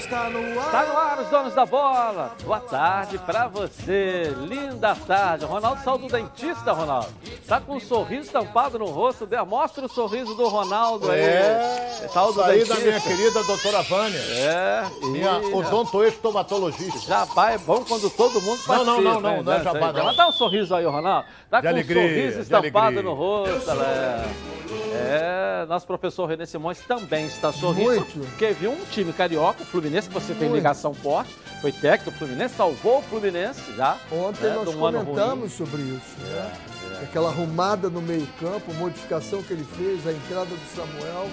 [0.00, 0.70] está no ar.
[0.70, 2.32] Tá no ar os donos da bola.
[2.42, 4.34] Boa tarde pra você.
[4.38, 5.44] Linda tarde.
[5.44, 7.08] Ronaldo saiu do dentista, Ronaldo.
[7.46, 9.28] Tá com um sorriso estampado no rosto.
[9.46, 11.20] Mostra o sorriso do Ronaldo aí.
[11.20, 12.74] É, Saiu do dentista.
[12.74, 14.18] da minha querida doutora Vânia.
[14.18, 14.82] É.
[15.02, 16.98] Minha e- odontoestomatologista.
[17.00, 18.84] Jabá é bom quando todo mundo Não, participa.
[18.84, 20.14] não, não, não, hein, não é jabá, não.
[20.14, 21.26] Dá um sorriso aí, Ronaldo.
[21.50, 24.24] Tá De com alegria, um sorriso estampado no rosto, galera.
[25.00, 27.90] É, nosso professor René Simões também está sorrindo.
[27.90, 28.18] Muito.
[28.30, 30.54] Porque viu um time carioca, o Fluminense, que você tem Muito.
[30.56, 33.98] ligação forte, foi técnico do Fluminense, salvou o Fluminense já.
[34.12, 36.18] Ontem né, nós comentamos sobre isso.
[36.20, 36.52] né?
[37.00, 41.28] É, Aquela arrumada no meio-campo, modificação que ele fez, a entrada do Samuel.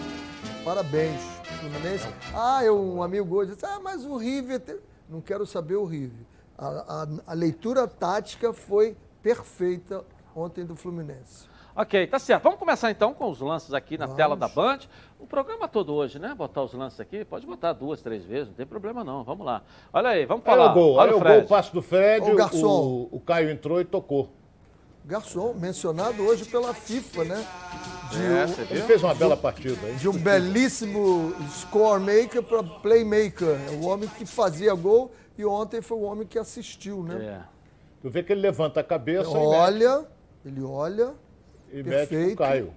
[0.64, 1.22] Parabéns,
[1.60, 2.08] Fluminense.
[2.34, 4.60] Ah, eu, um amigo hoje disse: Ah, mas o River.
[4.60, 6.26] te-" Não quero saber o River.
[6.58, 10.04] A, a- a leitura tática foi perfeita
[10.36, 11.46] ontem do Fluminense.
[11.80, 12.42] Ok, tá certo.
[12.42, 14.18] Vamos começar então com os lances aqui na Vamos.
[14.18, 14.80] tela da Band.
[15.20, 16.34] O programa todo hoje, né?
[16.36, 19.24] Botar os lances aqui, pode botar duas, três vezes, não tem problema não.
[19.24, 19.62] Vamos lá.
[19.94, 20.72] Olha aí, vamos Olha falar.
[20.72, 21.36] o gol, Olha olha o o Fred.
[21.36, 22.68] gol, o passe do Fred, o, garçom.
[23.12, 24.30] o, o Caio entrou e tocou.
[25.06, 27.48] Garçom, mencionado hoje pela FIFA, né?
[28.10, 29.96] De, É, um- Ele fez uma bela partida, hein?
[29.98, 33.48] de um belíssimo score maker para playmaker.
[33.72, 37.24] É o homem que fazia gol e ontem foi o homem que assistiu, né?
[37.24, 37.42] É.
[38.02, 40.06] Tu vê que ele levanta a cabeça Olha,
[40.46, 41.14] ele olha,
[41.72, 42.38] e perfeito.
[42.38, 42.74] Caio.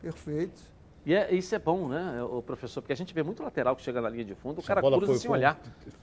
[0.00, 0.70] perfeito.
[1.04, 2.82] E é- isso é bom, né, o professor?
[2.82, 4.80] Porque a gente vê muito lateral que chega na linha de fundo, o Essa cara
[4.82, 5.58] bola cruza foi, sem foi- olhar.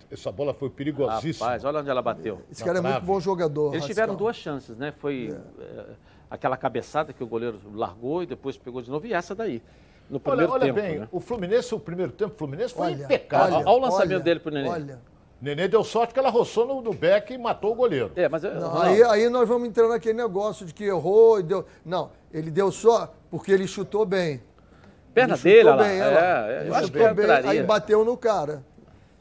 [0.09, 1.45] Essa bola foi perigosíssima.
[1.45, 2.42] Rapaz, olha onde ela bateu.
[2.52, 3.67] Esse Na cara é muito bom jogador.
[3.69, 3.88] Eles Rascal.
[3.89, 4.92] tiveram duas chances, né?
[4.92, 5.86] Foi é,
[6.31, 9.62] aquela cabeçada que o goleiro largou e depois pegou de novo, e essa daí.
[10.09, 10.81] No Olha, primeiro olha tempo.
[10.81, 11.08] bem, né?
[11.12, 13.58] o Fluminense, o primeiro tempo, o Fluminense foi Olha, impecável.
[13.58, 14.69] Olha o lançamento dele pro Nenê.
[14.69, 15.00] Olha.
[15.39, 18.11] Nenê deu sorte que ela roçou no, no beck e matou o goleiro.
[18.16, 21.39] É, mas eu- Não, Ronaldo, aí, aí nós vamos entrar naquele negócio de que errou
[21.39, 21.66] e deu.
[21.85, 24.41] Não, ele deu só porque ele chutou bem.
[25.13, 25.77] perna ele dele, lá.
[25.77, 26.05] bem, lá.
[26.07, 27.49] É, é, Ele chutou bem, entraria.
[27.52, 28.63] aí bateu no cara.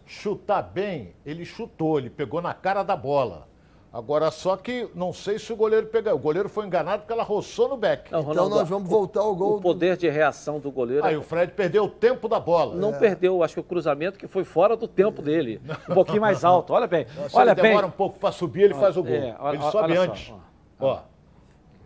[0.07, 3.47] Chutar bem, ele chutou, ele pegou na cara da bola.
[3.93, 6.13] Agora, só que não sei se o goleiro pegou.
[6.13, 8.13] O goleiro foi enganado porque ela roçou no beck.
[8.13, 9.57] Não, Então Ronaldo, nós vamos voltar ao gol.
[9.57, 12.75] O poder de reação do goleiro Aí o Fred perdeu o tempo da bola.
[12.75, 15.63] não perdeu, acho que o cruzamento que foi fora do tempo dele.
[15.89, 16.75] Um pouquinho mais alto.
[16.75, 17.07] Olha bem.
[17.07, 17.71] Se Olha ele bem.
[17.71, 19.15] demora um pouco para subir, ele faz o gol.
[19.15, 20.33] é, olha- ele sobe olha só, antes.
[20.79, 20.87] ó.
[20.87, 20.99] Ó.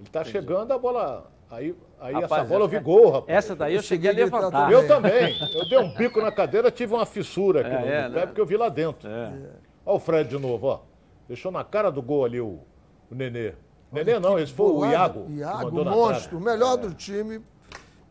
[0.01, 1.31] Ele tá chegando, a bola.
[1.49, 3.25] Aí, aí essa Rapaz, bola eu vi essa- gol, rapaz.
[3.39, 4.73] Essa daí eu Eu cheguei a cheguei a gritar levantar.
[4.73, 5.37] Eu também.
[5.55, 8.21] Eu dei um bico na cadeira, tive uma fissura aqui É, no, é, no pé,
[8.21, 8.27] né?
[8.27, 9.09] porque eu vi lá dentro.
[9.09, 9.33] É.
[9.87, 10.90] Olha o Fred de novo, ó.
[11.31, 12.59] Deixou na cara do gol ali o,
[13.09, 13.55] o Nenê.
[13.93, 14.85] Nenê não, esse foi o.
[14.85, 15.31] Iago.
[15.31, 17.41] Iago, monstro, o melhor do time,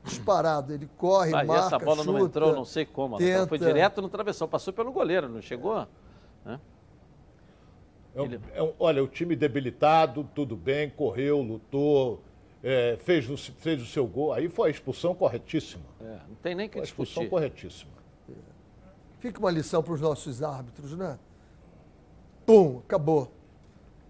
[0.06, 0.72] disparado.
[0.74, 3.22] Ele corre, Ah, marca, essa bola não chuta, entrou, não sei como.
[3.22, 3.74] Ela foi tenta.
[3.74, 5.86] direto no travessão, passou pelo goleiro, não chegou?
[6.46, 6.58] Né?
[8.16, 12.22] É um- é um- olha, o time debilitado, tudo bem, correu, lutou,
[12.64, 14.32] é, fez, o, fez o seu gol.
[14.32, 15.84] Aí foi a expulsão corretíssima.
[16.00, 17.30] É, não tem nem que Foi a expulsão discutir.
[17.30, 17.92] corretíssima.
[19.20, 21.20] Fica uma lição para os nossos árbitros, né?
[22.50, 23.32] Pum, acabou.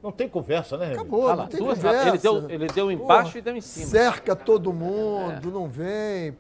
[0.02, 0.94] Não tem conversa, né?
[0.94, 2.08] Acabou, lá, não tem duas- conversa.
[2.08, 3.86] ele deu- ele deu embaixo Porra, e deu em cima.
[3.88, 6.38] Cerca todo mundo, não vem.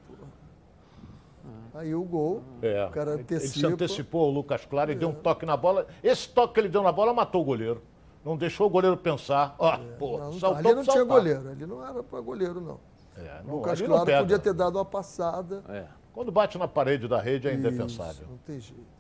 [1.73, 3.67] Aí o gol, É, o cara ele se antecipa.
[3.67, 5.87] antecipou o Lucas Claro e deu um toque na bola.
[6.01, 7.81] Esse toque que ele deu na bola matou o goleiro.
[8.23, 9.55] Não deixou o goleiro pensar.
[9.59, 12.79] Ó, pô, Não, não, saltou ali não tinha goleiro, ali não era para goleiro, não.
[13.17, 15.63] É, O não, Lucas ali não Claro podia ter dado uma passada.
[15.67, 15.83] É.
[16.13, 18.25] Quando bate na parede da rede é Isso, indefensável.
[18.29, 18.99] não tem jeito.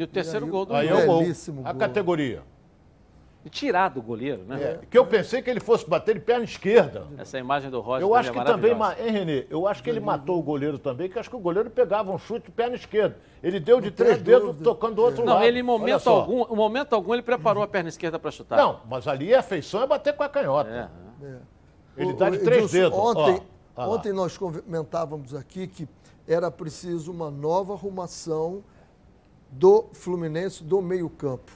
[0.00, 1.02] E o terceiro aí- gol do Aí é gol.
[1.02, 1.18] o gol.
[1.20, 1.80] Belíssimo A gol.
[1.80, 2.42] categoria.
[3.44, 4.62] E tirar do goleiro, né?
[4.62, 7.06] É, que eu pensei que ele fosse bater de perna esquerda.
[7.18, 9.46] Essa imagem do Roger Eu acho que é também, hein, Renê?
[9.50, 12.18] Eu acho que ele matou o goleiro também, que acho que o goleiro pegava um
[12.18, 13.16] chute de perna esquerda.
[13.42, 14.64] Ele deu de Não três dedos dúvida.
[14.64, 15.44] tocando do outro Não, lado.
[15.44, 18.56] ele em momento algum, em momento algum ele preparou a perna esquerda para chutar.
[18.58, 20.90] Não, mas ali a feição é bater com a canhota.
[21.22, 21.30] É, é.
[21.30, 21.36] É.
[22.02, 22.98] Ele dá o de três Edilson, dedos.
[22.98, 23.42] Ontem,
[23.76, 23.88] ó.
[23.94, 25.88] Ontem nós comentávamos aqui que
[26.28, 28.62] era preciso uma nova arrumação
[29.50, 31.52] do Fluminense do meio-campo.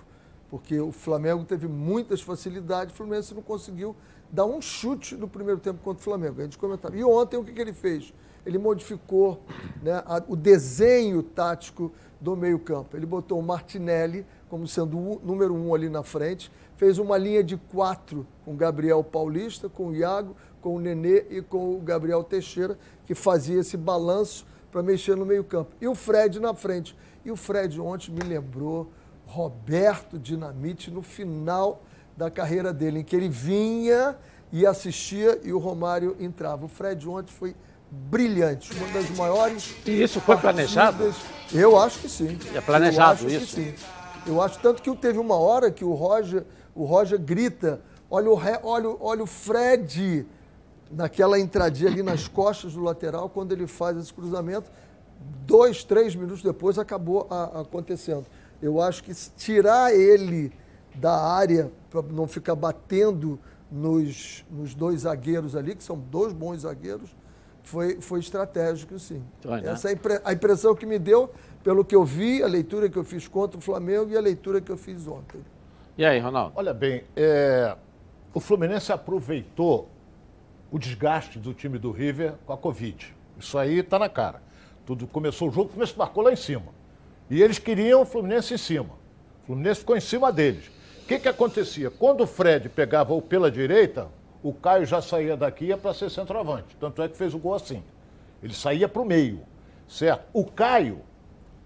[0.50, 3.96] Porque o Flamengo teve muitas facilidades, o Fluminense não conseguiu
[4.30, 6.40] dar um chute no primeiro tempo contra o Flamengo.
[6.40, 6.96] A gente comentava.
[6.96, 8.12] E ontem o que, que ele fez?
[8.46, 9.40] Ele modificou
[9.82, 11.90] né, a- o desenho tático
[12.20, 12.96] do meio-campo.
[12.96, 17.42] Ele botou o Martinelli como sendo o número um ali na frente, fez uma linha
[17.42, 21.80] de quatro com o Gabriel Paulista, com o Iago, com o Nenê e com o
[21.80, 25.72] Gabriel Teixeira, que fazia esse balanço para mexer no meio-campo.
[25.80, 26.96] E o Fred na frente.
[27.24, 28.90] E o Fred ontem me lembrou
[29.26, 31.82] Roberto Dinamite no final
[32.16, 34.16] da carreira dele, em que ele vinha
[34.52, 36.66] e assistia e o Romário entrava.
[36.66, 37.56] O Fred ontem foi
[37.90, 39.74] brilhante, uma das maiores.
[39.86, 41.12] E isso foi planejado?
[41.52, 42.38] Eu acho que sim.
[42.54, 43.56] É planejado Eu acho que isso?
[43.56, 43.74] sim.
[44.26, 46.44] Eu acho tanto que teve uma hora que o Roger,
[46.74, 47.80] o Roger grita:
[48.10, 50.26] olha o, Re- olha, olha o Fred
[50.90, 54.70] naquela entradinha ali nas costas do lateral, quando ele faz esse cruzamento.
[55.46, 58.26] Dois, três minutos depois acabou a, acontecendo.
[58.62, 60.52] Eu acho que tirar ele
[60.94, 63.38] da área para não ficar batendo
[63.70, 67.14] nos, nos dois zagueiros ali, que são dois bons zagueiros,
[67.62, 69.22] foi, foi estratégico, sim.
[69.40, 69.70] Foi, né?
[69.70, 71.30] Essa é a impressão que me deu
[71.62, 74.60] pelo que eu vi, a leitura que eu fiz contra o Flamengo e a leitura
[74.60, 75.40] que eu fiz ontem.
[75.96, 76.52] E aí, Ronaldo?
[76.56, 77.74] Olha bem, é,
[78.34, 79.88] o Fluminense aproveitou
[80.70, 83.14] o desgaste do time do River com a Covid.
[83.38, 84.42] Isso aí está na cara.
[84.86, 86.66] Tudo começou o jogo, o Fluminense marcou lá em cima.
[87.30, 88.90] E eles queriam o Fluminense em cima.
[89.42, 90.66] O Fluminense ficou em cima deles.
[91.02, 91.90] O que, que acontecia?
[91.90, 94.08] Quando o Fred pegava o pela direita,
[94.42, 96.76] o Caio já saía daqui para ser centroavante.
[96.78, 97.82] Tanto é que fez o gol assim.
[98.42, 99.40] Ele saía para o meio,
[99.88, 100.26] certo?
[100.32, 101.00] O Caio,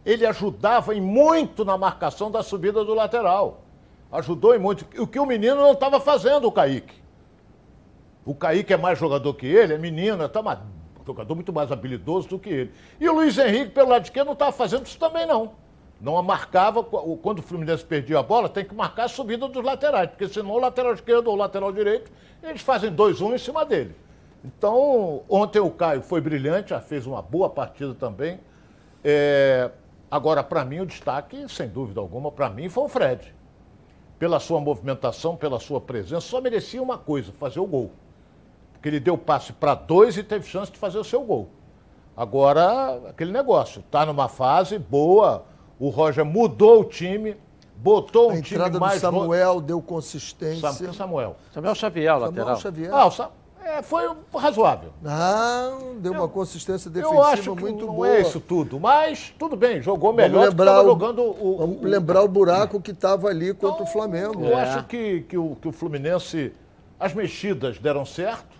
[0.06, 3.64] ele ajudava em muito na marcação da subida do lateral.
[4.12, 4.86] Ajudou em muito.
[5.00, 6.94] O que o menino não estava fazendo, o Kaique.
[8.24, 10.77] O Kaique é mais jogador que ele, é menino, é um
[11.12, 12.72] jogador muito mais habilidoso do que ele.
[13.00, 15.52] E o Luiz Henrique, pelo lado esquerdo, não estava fazendo isso também, não.
[16.00, 20.08] Não marcava, quando o Fluminense perdia a bola, tem que marcar a subida dos laterais,
[20.08, 22.10] porque senão o lateral esquerdo ou o lateral direito,
[22.42, 23.96] eles fazem 2-1 um em cima dele.
[24.44, 28.38] Então, ontem o Caio foi brilhante, já fez uma boa partida também.
[29.02, 29.70] É...
[30.10, 33.34] Agora, para mim, o destaque, sem dúvida alguma, para mim foi o Fred.
[34.18, 37.90] Pela sua movimentação, pela sua presença, só merecia uma coisa, fazer o gol.
[38.78, 41.50] Porque ele deu passe para dois e teve chance de fazer o seu gol.
[42.16, 45.44] Agora, aquele negócio, está numa fase boa,
[45.78, 47.36] o Roger mudou o time,
[47.76, 48.64] botou um time mais...
[48.64, 50.72] A entrada do Samuel deu consistência.
[50.72, 51.36] Sam, Samuel.
[51.52, 52.56] Samuel Xavier, o lateral.
[52.56, 52.92] Samuel Xavier.
[52.92, 53.30] Ah, o Sam...
[53.64, 54.02] é, foi
[54.34, 54.90] razoável.
[55.00, 58.08] Não, deu eu, uma consistência defensiva eu acho que muito não boa.
[58.08, 62.22] é isso tudo, mas tudo bem, jogou melhor vamos lembrar o, jogando o, Vamos lembrar
[62.22, 64.44] o buraco que estava ali contra então, o Flamengo.
[64.44, 64.62] Eu é.
[64.62, 66.52] acho que, que, o, que o Fluminense,
[66.98, 68.57] as mexidas deram certo,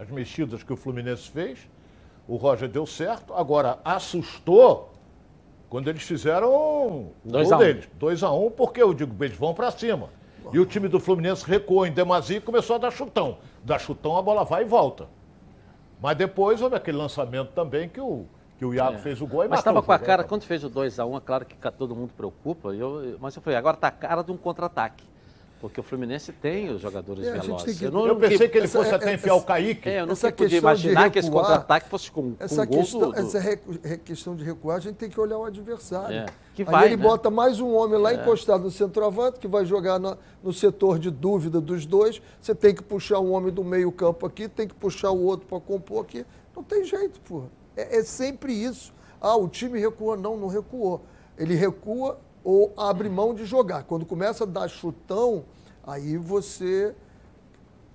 [0.00, 1.68] as mexidas que o Fluminense fez,
[2.26, 4.94] o Roger deu certo, agora assustou
[5.68, 7.88] quando eles fizeram o dois gol deles.
[7.98, 10.08] 2 a 1 um, porque eu digo, eles vão para cima.
[10.52, 13.38] E o time do Fluminense recuou em demasia e começou a dar chutão.
[13.62, 15.06] Dá chutão, a bola vai e volta.
[16.00, 18.24] Mas depois houve aquele lançamento também que o,
[18.58, 18.98] que o Iago é.
[18.98, 21.20] fez o gol e Mas estava com a cara, quando fez o 2x1, um, é
[21.20, 24.36] claro que todo mundo preocupa, eu, mas eu falei, agora está a cara de um
[24.38, 25.04] contra-ataque.
[25.60, 27.78] Porque o Fluminense tem os jogadores é, velozes.
[27.78, 27.84] Que...
[27.84, 29.88] Eu, não, eu, pensei que ele fosse essa, até enfiar o Kaique.
[29.90, 33.00] É, eu não essa podia imaginar recuar, que esse contra-ataque fosse com, essa com questão,
[33.00, 33.18] gol do...
[33.18, 33.58] Essa re,
[33.98, 36.16] questão de recuar, a gente tem que olhar o adversário.
[36.16, 37.02] É, que vai, Aí ele né?
[37.02, 38.14] bota mais um homem lá é.
[38.14, 42.22] encostado no centroavante, que vai jogar no, no setor de dúvida dos dois.
[42.40, 45.46] Você tem que puxar um homem do meio campo aqui, tem que puxar o outro
[45.46, 46.24] para compor aqui.
[46.56, 47.48] Não tem jeito, porra.
[47.76, 48.94] É, é sempre isso.
[49.20, 50.16] Ah, o time recua.
[50.16, 51.02] Não, não recuou.
[51.36, 53.84] Ele recua ou abre mão de jogar.
[53.84, 55.44] Quando começa a dar chutão
[55.90, 56.94] Aí você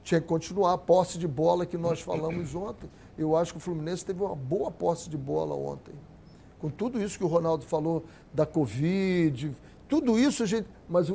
[0.04, 2.90] tinha que continuar a posse de bola que nós falamos ontem.
[3.18, 5.94] Eu acho que o Fluminense teve uma boa posse de bola ontem.
[6.60, 9.56] Com tudo isso que o Ronaldo falou da Covid,
[9.88, 10.68] tudo isso a gente.
[10.90, 11.08] Mas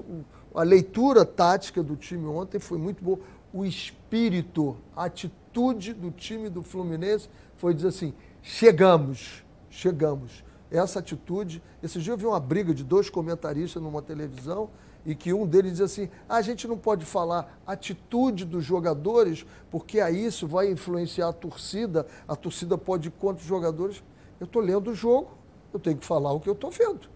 [0.55, 3.19] a leitura tática do time ontem foi muito boa.
[3.53, 10.44] O espírito, a atitude do time do Fluminense foi dizer assim: chegamos, chegamos.
[10.70, 11.62] Essa atitude.
[11.82, 14.70] Esse dia eu vi uma briga de dois comentaristas numa televisão
[15.05, 19.44] e que um deles diz assim: ah, a gente não pode falar atitude dos jogadores,
[19.70, 24.02] porque aí isso vai influenciar a torcida, a torcida pode ir contra os jogadores.
[24.38, 25.31] Eu estou lendo o jogo,
[25.72, 27.08] eu tenho que falar o que eu estou vendo.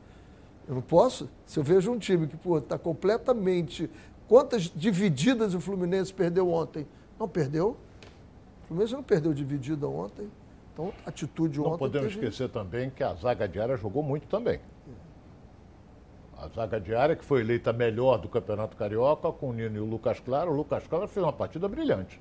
[0.66, 1.28] Eu não posso.
[1.46, 3.90] Se eu vejo um time que está completamente.
[4.26, 6.86] Quantas divididas o Fluminense perdeu ontem?
[7.20, 7.76] Não perdeu.
[8.64, 10.30] O Fluminense não perdeu dividida ontem.
[10.74, 11.70] Então, atitude ontem.
[11.70, 12.26] Não podemos teve...
[12.26, 14.60] esquecer também que a zaga diária jogou muito também
[16.44, 19.84] a zaga diária, que foi eleita melhor do Campeonato Carioca, com o Nino e o
[19.84, 20.52] Lucas Claro.
[20.52, 22.20] O Lucas Claro fez uma partida brilhante.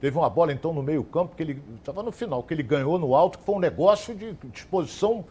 [0.00, 3.14] Teve uma bola, então, no meio-campo, que ele estava no final, que ele ganhou no
[3.14, 5.24] alto, que foi um negócio de disposição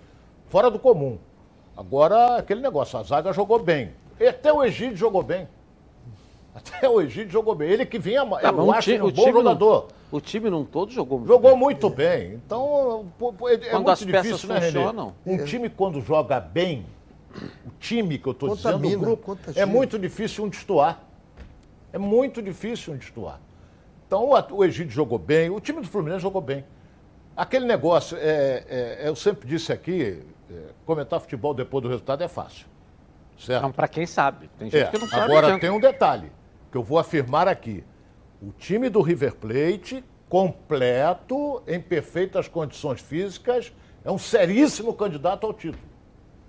[0.48, 1.18] fora do comum.
[1.76, 3.92] Agora, aquele negócio, a zaga jogou bem.
[4.20, 5.48] E até o Egídio jogou bem.
[6.54, 7.70] Até o Egídio jogou bem.
[7.70, 9.88] Ele que vinha, tá, eu acho, um bom jogador.
[9.88, 11.60] Não, o time não todo jogou muito jogou bem.
[11.60, 12.34] muito bem.
[12.34, 13.12] Então,
[13.48, 15.14] é, é quando muito difícil, né, funcionam.
[15.26, 15.42] René?
[15.42, 16.86] Um time, quando joga bem,
[17.66, 21.02] o time que eu estou dizendo, o grupo, é muito difícil um destoar.
[21.94, 23.40] É muito difícil um destoar.
[24.08, 26.66] Então o Egídio jogou bem, o time do Fluminense jogou bem.
[27.38, 32.28] Aquele negócio, é, é, eu sempre disse aqui, é, comentar futebol depois do resultado é
[32.28, 32.66] fácil.
[33.38, 33.72] Certo?
[33.72, 34.50] Para quem sabe.
[34.58, 35.32] Tem gente é, que não sabe.
[35.32, 36.32] Agora tem um detalhe
[36.72, 37.84] que eu vou afirmar aqui.
[38.42, 45.54] O time do River Plate, completo, em perfeitas condições físicas, é um seríssimo candidato ao
[45.54, 45.84] título.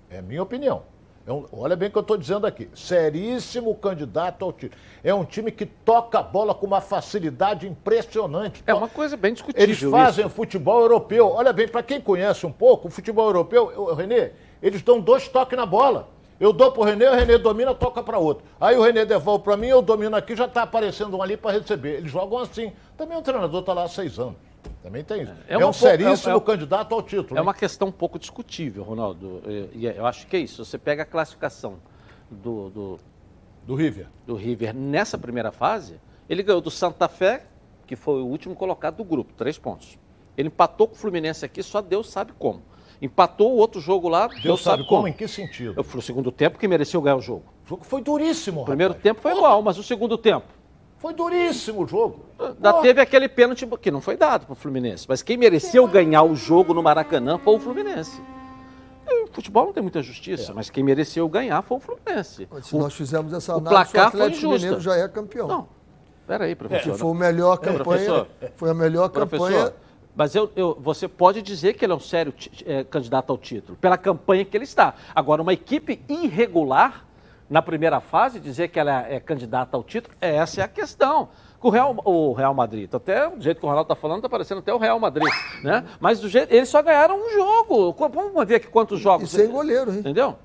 [0.09, 0.83] É minha opinião.
[1.27, 2.69] É um, olha bem o que eu estou dizendo aqui.
[2.73, 4.81] Seríssimo candidato ao título.
[5.03, 8.63] É um time que toca a bola com uma facilidade impressionante.
[8.65, 9.61] É uma coisa bem discutível.
[9.61, 10.33] Eles fazem isso.
[10.33, 11.27] futebol europeu.
[11.27, 14.31] Olha bem, para quem conhece um pouco, o futebol europeu, Renê,
[14.63, 16.07] eles dão dois toques na bola.
[16.41, 18.43] Eu dou para o Renê, o Renê domina, toca para outro.
[18.59, 21.51] Aí o Renê devolve para mim, eu domino aqui, já está aparecendo um ali para
[21.51, 21.97] receber.
[21.97, 22.73] Eles jogam assim.
[22.97, 24.37] Também o treinador está lá há seis anos.
[24.81, 25.33] Também tem isso.
[25.47, 27.35] É, é um seríssimo é, é, candidato ao título.
[27.35, 27.43] É hein?
[27.43, 29.43] uma questão um pouco discutível, Ronaldo.
[29.71, 30.65] E eu acho que é isso.
[30.65, 31.77] Você pega a classificação
[32.31, 32.99] do, do,
[33.67, 34.07] do River.
[34.25, 37.45] Do River nessa primeira fase, ele ganhou do Santa Fé,
[37.85, 39.99] que foi o último colocado do grupo, três pontos.
[40.35, 42.63] Ele empatou com o Fluminense aqui, só Deus sabe como.
[43.01, 45.01] Empatou o outro jogo lá, Deus, Deus sabe, sabe como.
[45.01, 45.07] como.
[45.07, 45.83] Em que sentido?
[45.83, 47.45] Foi o segundo tempo que mereceu ganhar o jogo.
[47.65, 48.61] O jogo foi duríssimo.
[48.61, 49.03] O primeiro rapaz.
[49.03, 50.45] tempo foi igual, mas o segundo tempo.
[50.99, 52.25] Foi duríssimo o jogo.
[52.59, 55.07] Da, teve aquele pênalti que não foi dado para o Fluminense.
[55.09, 58.21] Mas quem mereceu ganhar o jogo no Maracanã foi o Fluminense.
[59.07, 60.53] E o futebol não tem muita justiça, é.
[60.53, 62.47] mas quem mereceu ganhar foi o Fluminense.
[62.61, 65.47] Se o, nós fizermos essa análise, o, placar o Atlético foi Mineiro já é campeão.
[65.47, 65.67] Não,
[66.27, 66.91] peraí, professor.
[66.91, 69.73] Que foi, a melhor campanha, foi a melhor campanha
[70.15, 72.33] mas eu, eu, você pode dizer que ele é um sério
[72.65, 74.93] é, candidato ao título, pela campanha que ele está.
[75.15, 77.05] Agora, uma equipe irregular
[77.49, 81.29] na primeira fase, dizer que ela é, é candidata ao título, essa é a questão.
[81.61, 84.59] O Real, o Real Madrid, até do jeito que o Ronaldo está falando, está parecendo
[84.59, 85.85] até o Real Madrid, né?
[85.99, 87.93] Mas do jeito, eles só ganharam um jogo.
[88.09, 89.31] Vamos ver aqui quantos jogos.
[89.31, 89.99] E sem goleiro, hein?
[89.99, 90.37] Entendeu?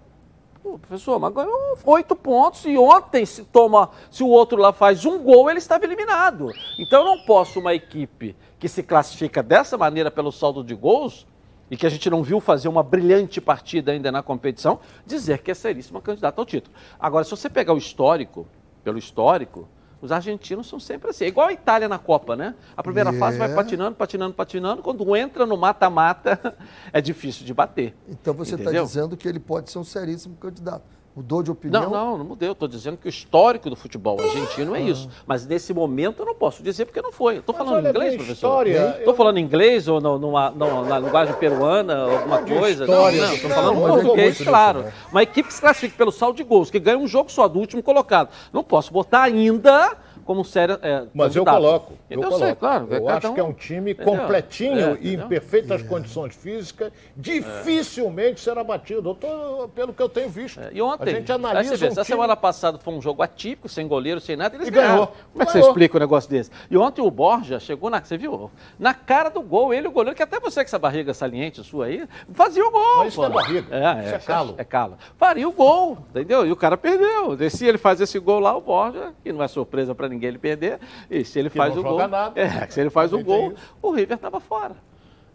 [0.63, 5.05] Pô, professor, mas ganhou oito pontos e ontem se toma, se o outro lá faz
[5.05, 6.51] um gol, ele estava eliminado.
[6.77, 11.27] Então eu não posso uma equipe que se classifica dessa maneira pelo saldo de gols
[11.71, 15.51] e que a gente não viu fazer uma brilhante partida ainda na competição, dizer que
[15.51, 16.75] é seríssima candidata ao título.
[16.99, 18.47] Agora, se você pegar o histórico,
[18.85, 19.69] pelo histórico,
[20.01, 21.25] os argentinos são sempre assim.
[21.25, 22.55] É igual a Itália na Copa, né?
[22.77, 23.27] A primeira yeah.
[23.27, 24.83] fase vai patinando, patinando, patinando.
[24.83, 26.57] Quando entra no mata-mata,
[26.93, 27.97] é difícil de bater.
[28.09, 30.96] Então você está dizendo que ele pode ser um seríssimo candidato.
[31.17, 31.85] Mudou de opinião?
[31.85, 32.47] Não, não, não mudei.
[32.47, 34.83] Eu estou dizendo que o histórico do futebol argentino é ah.
[34.83, 35.09] isso.
[35.27, 37.39] Mas nesse momento eu não posso dizer porque não foi.
[37.39, 38.67] Estou falando inglês, professor?
[38.67, 39.15] Estou eu...
[39.15, 42.85] falando inglês ou no, numa, no, na linguagem peruana, alguma coisa?
[42.85, 43.27] História.
[43.27, 44.83] Não, estou falando não, português, claro.
[44.83, 44.93] Né?
[45.11, 47.59] Uma equipe que se classifique pelo saldo de gols, que ganha um jogo só do
[47.59, 48.29] último colocado.
[48.53, 49.97] Não posso botar ainda
[50.27, 50.79] como sério.
[50.83, 51.95] É, Mas eu coloco.
[52.11, 52.45] Eu, eu coloco.
[52.45, 52.89] Sei, claro.
[52.91, 53.35] Eu acho um...
[53.35, 55.85] que é um time completinho é, e em perfeitas é.
[55.85, 59.15] condições físicas, dificilmente será batido.
[59.15, 60.61] Tô, pelo que eu tenho visto.
[60.61, 61.75] É, e ontem, a gente analisa.
[61.75, 62.05] Um time...
[62.05, 64.95] semana passada foi um jogo atípico, sem goleiro, sem nada, eles e ganharam.
[64.95, 65.07] Ganhou.
[65.33, 66.51] Como é que você explica um negócio desse?
[66.69, 68.03] E ontem o Borja chegou na.
[68.03, 68.51] Você viu?
[68.79, 71.87] Na cara do gol, ele, o goleiro, que até você com essa barriga saliente sua
[71.87, 72.05] aí,
[72.35, 72.97] fazia o gol.
[72.99, 73.77] Mas isso é barriga.
[73.77, 74.55] É, isso é, é calo.
[74.59, 74.99] É calo.
[75.17, 76.45] Faria o gol, entendeu?
[76.45, 77.37] E o cara perdeu.
[77.49, 80.29] Se ele faz esse gol lá, o Borja, que não é surpresa para ninguém ninguém
[80.29, 80.81] ele perder.
[81.11, 81.97] E se ele que faz o gol.
[81.97, 84.77] Nada, é, se ele faz o gol, o River estava fora.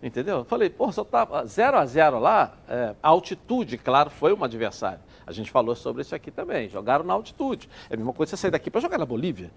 [0.04, 0.40] Entendeu?
[0.40, 5.00] Eu falei, pô, só estava 0 a 0 lá, é, altitude, claro, foi um adversário.
[5.28, 6.68] A gente falou sobre isso aqui também.
[6.68, 7.70] Jogaram na altitude.
[7.90, 9.52] É a mesma coisa você sair daqui para jogar na Bolívia.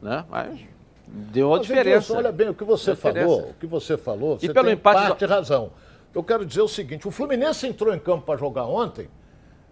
[0.00, 0.24] Né?
[0.28, 0.60] Mas
[1.06, 2.14] deu a Mas, diferença.
[2.14, 5.00] olha bem, o que você falou, o que você falou, e você pelo tem empate
[5.08, 5.28] parte do...
[5.28, 5.70] razão.
[6.14, 9.08] Eu quero dizer o seguinte, o Fluminense entrou em campo para jogar ontem,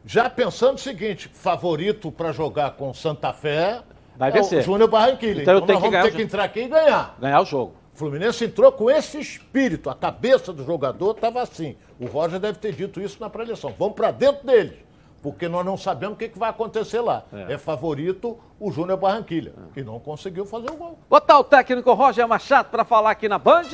[0.04, 3.82] já pensando o seguinte, favorito para jogar com Santa Fé,
[4.16, 4.60] Vai é vencer.
[4.60, 5.42] O Júnior Barranquilla.
[5.42, 7.16] Então, então nós vamos ter que entrar aqui e ganhar.
[7.20, 7.74] Ganhar o jogo.
[7.94, 9.88] O Fluminense entrou com esse espírito.
[9.88, 11.76] A cabeça do jogador estava assim.
[11.98, 13.74] O Roger deve ter dito isso na preleção.
[13.78, 14.84] Vamos para dentro deles.
[15.22, 17.24] Porque nós não sabemos o que, que vai acontecer lá.
[17.32, 19.72] É, é favorito o Júnior Barranquilha, é.
[19.72, 20.98] que não conseguiu fazer o gol.
[21.08, 23.68] Botar o técnico Roger Machado para falar aqui na Band.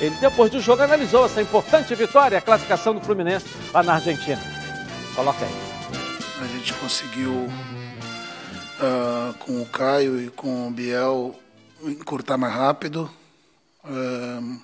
[0.00, 4.40] Ele, depois do jogo, analisou essa importante vitória, a classificação do Fluminense lá na Argentina.
[5.16, 5.52] Coloca aí.
[6.42, 7.48] A gente conseguiu
[8.78, 11.38] uh, com o Caio e com o Biel
[11.82, 13.10] encurtar mais rápido,
[13.84, 14.62] uh,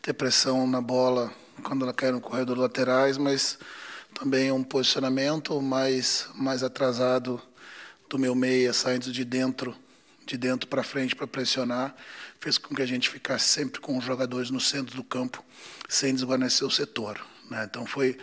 [0.00, 3.58] ter pressão na bola quando ela cai no corredor laterais, mas
[4.14, 7.40] também um posicionamento mais, mais atrasado
[8.08, 9.76] do meu meia, saindo de dentro
[10.24, 11.94] de dentro para frente para pressionar,
[12.38, 15.44] fez com que a gente ficasse sempre com os jogadores no centro do campo,
[15.88, 17.20] sem desguarnecer o setor.
[17.50, 17.66] Né?
[17.68, 18.16] Então foi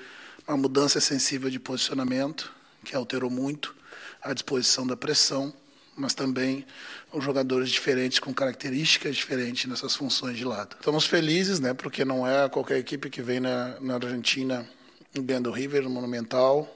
[0.48, 2.52] uma mudança sensível de posicionamento,
[2.86, 3.76] que alterou muito
[4.22, 5.54] à disposição da pressão,
[5.96, 6.66] mas também
[7.12, 10.76] os jogadores diferentes com características diferentes nessas funções de lado.
[10.80, 14.68] Estamos felizes, né, porque não é qualquer equipe que vem na, na Argentina
[15.14, 16.76] ganhando o River no Monumental.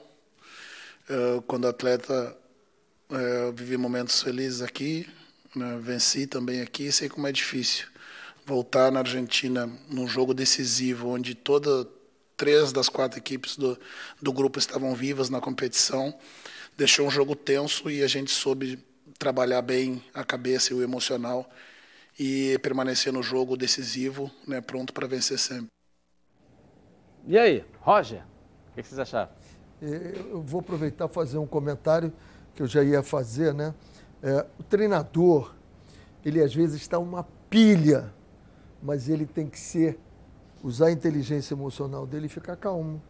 [1.08, 2.36] Uh, quando atleta
[3.10, 5.06] uh, vivi momentos felizes aqui,
[5.54, 7.86] né, venci também aqui, sei como é difícil
[8.46, 11.88] voltar na Argentina num jogo decisivo onde toda
[12.36, 13.78] três das quatro equipes do,
[14.20, 16.14] do grupo estavam vivas na competição
[16.76, 18.78] deixou um jogo tenso e a gente soube
[19.18, 21.48] trabalhar bem a cabeça e o emocional
[22.18, 25.68] e permanecer no jogo decisivo, né, pronto para vencer sempre.
[27.26, 28.22] E aí, Roger,
[28.70, 29.30] o que vocês acharam?
[29.80, 32.12] eu vou aproveitar fazer um comentário
[32.54, 33.74] que eu já ia fazer, né?
[34.22, 35.54] É, o treinador,
[36.24, 38.12] ele às vezes está uma pilha,
[38.82, 39.98] mas ele tem que ser,
[40.62, 43.02] usar a inteligência emocional dele e ficar calmo.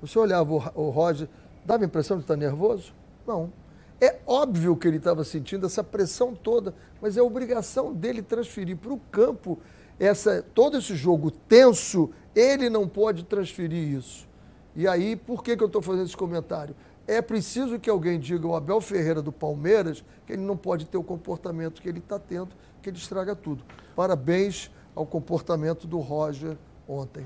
[0.00, 1.28] Você olhava o, o Roger,
[1.64, 2.94] dava a impressão de estar nervoso?
[3.26, 3.52] Não.
[4.00, 8.92] É óbvio que ele estava sentindo essa pressão toda, mas é obrigação dele transferir para
[8.92, 9.60] o campo
[9.98, 14.26] essa, todo esse jogo tenso, ele não pode transferir isso.
[14.74, 16.74] E aí, por que, que eu estou fazendo esse comentário?
[17.06, 20.96] É preciso que alguém diga ao Abel Ferreira do Palmeiras que ele não pode ter
[20.96, 22.50] o comportamento que ele está tendo,
[22.80, 23.64] que ele estraga tudo.
[23.94, 26.56] Parabéns ao comportamento do Roger
[26.88, 27.24] ontem.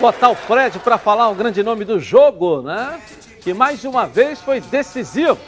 [0.00, 3.00] Botar o Fred para falar o grande nome do jogo, né?
[3.46, 5.38] Que mais uma vez foi decisivo.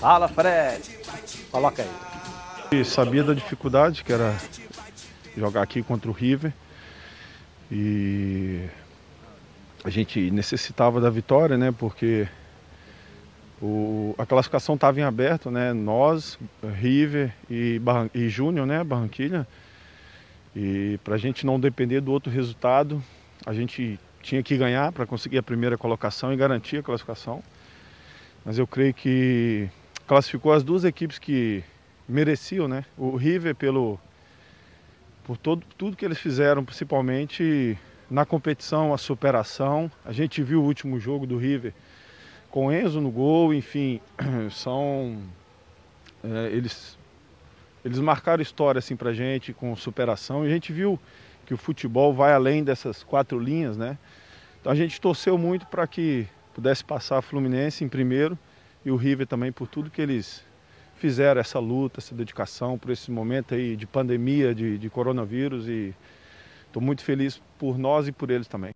[0.00, 0.82] Fala, Fred.
[1.52, 2.80] Coloca aí.
[2.80, 4.36] E sabia da dificuldade que era
[5.36, 6.52] jogar aqui contra o River.
[7.70, 8.64] E
[9.84, 11.70] a gente necessitava da vitória, né?
[11.70, 12.26] Porque
[13.62, 15.72] o, a classificação estava em aberto, né?
[15.72, 17.80] Nós, River e,
[18.16, 18.82] e Júnior, né?
[18.82, 19.46] Barranquilha.
[20.56, 23.00] E para a gente não depender do outro resultado,
[23.46, 23.96] a gente
[24.28, 27.42] tinha que ganhar para conseguir a primeira colocação e garantir a classificação.
[28.44, 29.70] Mas eu creio que
[30.06, 31.64] classificou as duas equipes que
[32.06, 32.84] mereciam, né?
[32.96, 33.98] O River pelo
[35.24, 37.78] por todo, tudo que eles fizeram, principalmente
[38.10, 39.90] na competição, a superação.
[40.04, 41.72] A gente viu o último jogo do River
[42.50, 43.98] com Enzo no gol, enfim,
[44.50, 45.22] são
[46.22, 46.98] é, eles
[47.82, 50.98] eles marcaram história assim pra gente com superação e a gente viu
[51.46, 53.96] que o futebol vai além dessas quatro linhas, né?
[54.68, 58.38] Então a gente torceu muito para que pudesse passar a Fluminense em primeiro
[58.84, 60.44] e o River também por tudo que eles
[60.96, 65.94] fizeram essa luta, essa dedicação por esse momento aí de pandemia, de, de coronavírus e
[66.66, 68.72] estou muito feliz por nós e por eles também.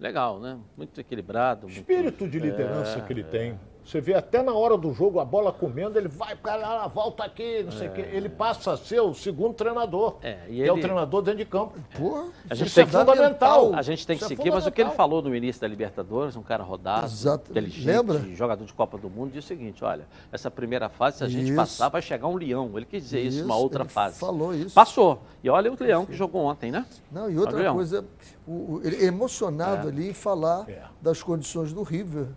[0.00, 0.58] Legal, né?
[0.76, 1.68] Muito equilibrado.
[1.68, 2.32] Espírito muito...
[2.32, 3.24] de liderança é, que ele é.
[3.24, 3.60] tem.
[3.84, 7.24] Você vê até na hora do jogo, a bola comendo, ele vai para lá, volta
[7.24, 7.94] aqui, não sei o é.
[7.94, 8.00] quê.
[8.12, 10.16] Ele passa a ser o segundo treinador.
[10.22, 10.68] É, e ele...
[10.68, 11.74] é o treinador dentro de campo.
[11.96, 13.74] Pô, a gente isso tem é fundamental.
[13.74, 15.60] A gente tem que isso é seguir, é mas o que ele falou no início
[15.60, 17.50] da Libertadores, um cara rodado, Exato.
[17.50, 18.18] inteligente, Lembra?
[18.34, 21.46] jogador de Copa do Mundo, disse o seguinte: olha, essa primeira fase, se a gente
[21.46, 21.56] isso.
[21.56, 22.70] passar, vai chegar um leão.
[22.76, 24.18] Ele quis dizer isso, uma outra fase.
[24.18, 24.74] Falou isso.
[24.74, 25.22] Passou.
[25.42, 26.86] E olha o leão que jogou ontem, né?
[27.10, 28.04] Não, e outra coisa,
[28.46, 30.66] o, ele é emocionado ali em falar
[31.00, 32.28] das condições do River.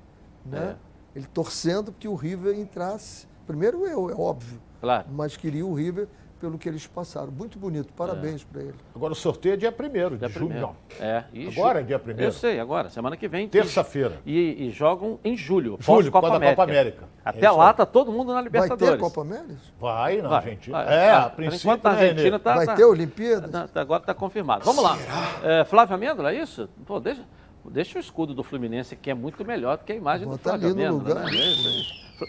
[0.46, 0.76] Né?
[1.16, 3.28] Ele torcendo que o River entrasse.
[3.48, 4.60] Primeiro eu, é óbvio.
[4.82, 5.06] Claro.
[5.12, 6.08] Mas queria o River
[6.40, 7.32] pelo que eles passaram.
[7.32, 8.46] Muito bonito, parabéns é.
[8.52, 8.76] para ele.
[8.94, 10.76] Agora o sorteio é dia 1 de junho.
[11.00, 13.48] É, agora é dia 1 Eu sei, agora, semana que vem.
[13.48, 14.20] Terça-feira.
[14.26, 16.56] E, e, jogam em julho, julho Copa, Copa América.
[16.56, 17.04] Copa América.
[17.24, 18.86] Até é lá tá todo mundo na Libertadores.
[18.86, 19.56] Vai ter Copa América?
[19.80, 20.84] Vai, na vai, Argentina.
[20.84, 20.94] Vai.
[20.94, 21.68] É, a princípio.
[21.68, 23.48] Enquanto a né, Argentina tá, vai tá, ter Olimpíada?
[23.48, 24.66] Tá, tá, agora está confirmado.
[24.66, 24.98] Vamos lá.
[25.44, 26.70] É, Flávio Amêndola, é isso?
[26.86, 27.24] Pô, deixa,
[27.72, 30.44] deixa o escudo do Fluminense, que é muito melhor do que a imagem Bota do
[30.44, 30.94] Flávio ali no.
[30.98, 31.26] Lugar.
[31.26, 31.32] Né?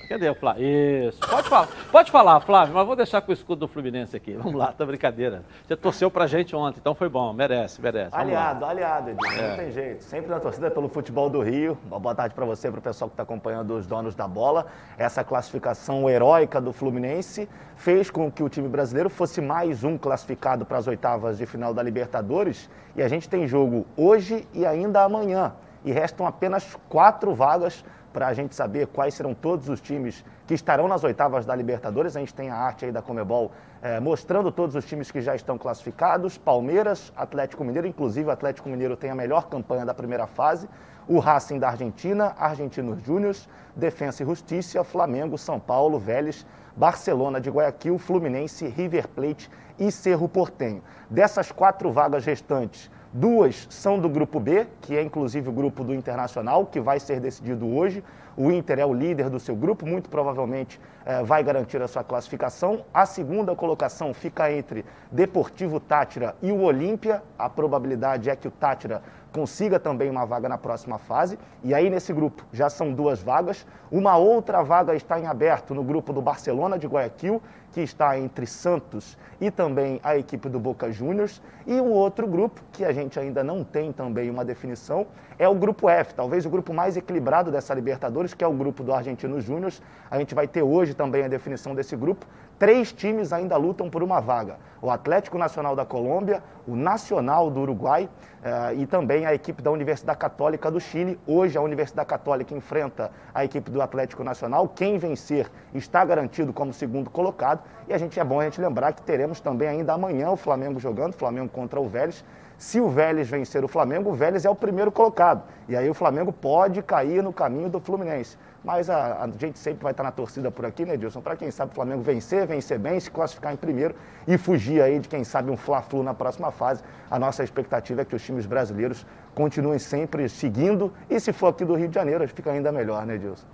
[0.09, 0.64] Cadê o Flávio?
[0.66, 1.20] Isso.
[1.20, 4.33] Pode falar, pode falar, Flávio, mas vou deixar com o escudo do Fluminense aqui.
[4.33, 5.44] Vamos lá, tá brincadeira.
[5.64, 7.33] Você torceu pra gente ontem, então foi bom.
[7.33, 8.11] Merece, merece.
[8.11, 8.70] Vamos aliado, lá.
[8.70, 9.33] aliado, Edinho.
[9.33, 9.51] É.
[9.51, 10.03] Não tem jeito.
[10.03, 11.79] Sempre na torcida pelo futebol do Rio.
[11.87, 14.66] Uma boa tarde para você, para o pessoal que está acompanhando os donos da bola.
[14.99, 20.64] Essa classificação heróica do Fluminense fez com que o time brasileiro fosse mais um classificado
[20.64, 22.68] para as oitavas de final da Libertadores.
[22.96, 25.52] E a gente tem jogo hoje e ainda amanhã.
[25.85, 30.54] E restam apenas quatro vagas para a gente saber quais serão todos os times que
[30.54, 32.16] estarão nas oitavas da Libertadores.
[32.16, 35.37] A gente tem a arte aí da Comebol é, mostrando todos os times que já
[35.37, 40.26] estão classificados: Palmeiras, Atlético Mineiro, inclusive o Atlético Mineiro tem a melhor campanha da primeira
[40.26, 40.66] fase.
[41.09, 46.45] O Racing da Argentina, Argentinos Júniors, Defensa e Justiça, Flamengo, São Paulo, Vélez,
[46.77, 50.83] Barcelona de Guayaquil, Fluminense, River Plate e Cerro Portenho.
[51.09, 55.95] Dessas quatro vagas restantes, Duas são do grupo B, que é inclusive o grupo do
[55.95, 58.05] Internacional, que vai ser decidido hoje.
[58.37, 62.05] O Inter é o líder do seu grupo, muito provavelmente eh, vai garantir a sua
[62.05, 62.85] classificação.
[62.92, 67.23] A segunda colocação fica entre Deportivo Tátira e o Olímpia.
[67.38, 69.03] A probabilidade é que o Tátira
[69.37, 71.38] consiga também uma vaga na próxima fase.
[71.62, 73.66] E aí, nesse grupo, já são duas vagas.
[73.92, 78.46] Uma outra vaga está em aberto no grupo do Barcelona de Guayaquil, que está entre
[78.46, 81.42] Santos e também a equipe do Boca Juniors.
[81.66, 85.07] E um outro grupo, que a gente ainda não tem também uma definição,
[85.38, 88.83] é o grupo F, talvez o grupo mais equilibrado dessa Libertadores, que é o grupo
[88.83, 89.70] do Argentino Júnior.
[90.11, 92.25] A gente vai ter hoje também a definição desse grupo.
[92.59, 97.61] Três times ainda lutam por uma vaga: o Atlético Nacional da Colômbia, o Nacional do
[97.61, 98.09] Uruguai
[98.40, 101.21] uh, e também a equipe da Universidade Católica do Chile.
[101.27, 104.69] Hoje a Universidade Católica enfrenta a equipe do Atlético Nacional.
[104.69, 107.62] Quem vencer está garantido como segundo colocado.
[107.87, 110.81] E a gente é bom a gente lembrar que teremos também ainda amanhã o Flamengo
[110.81, 112.25] jogando, Flamengo contra o Vélez.
[112.57, 115.42] Se o Vélez vencer o Flamengo, o Vélez é o primeiro colocado.
[115.69, 118.38] E aí o Flamengo pode cair no caminho do Fluminense.
[118.66, 121.20] Mas a, a gente sempre vai estar na torcida por aqui, né, Dilson?
[121.20, 123.94] Para quem sabe o Flamengo vencer, vencer bem, se classificar em primeiro
[124.26, 126.83] e fugir aí de quem sabe um Fla-Flu na próxima fase.
[127.09, 131.64] A nossa expectativa é que os times brasileiros continuem sempre seguindo e se for aqui
[131.64, 133.46] do Rio de Janeiro, fica ainda melhor, né, Dilson?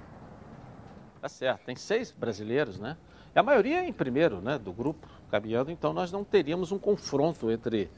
[1.21, 2.97] Tá certo, tem seis brasileiros, né?
[3.37, 6.79] E a maioria é em primeiro, né, do grupo, caminhando, então nós não teríamos um
[6.79, 7.91] confronto entre,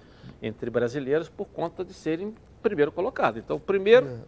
[0.42, 3.38] entre brasileiros por conta de serem primeiro colocado.
[3.38, 4.24] Então, o primeiro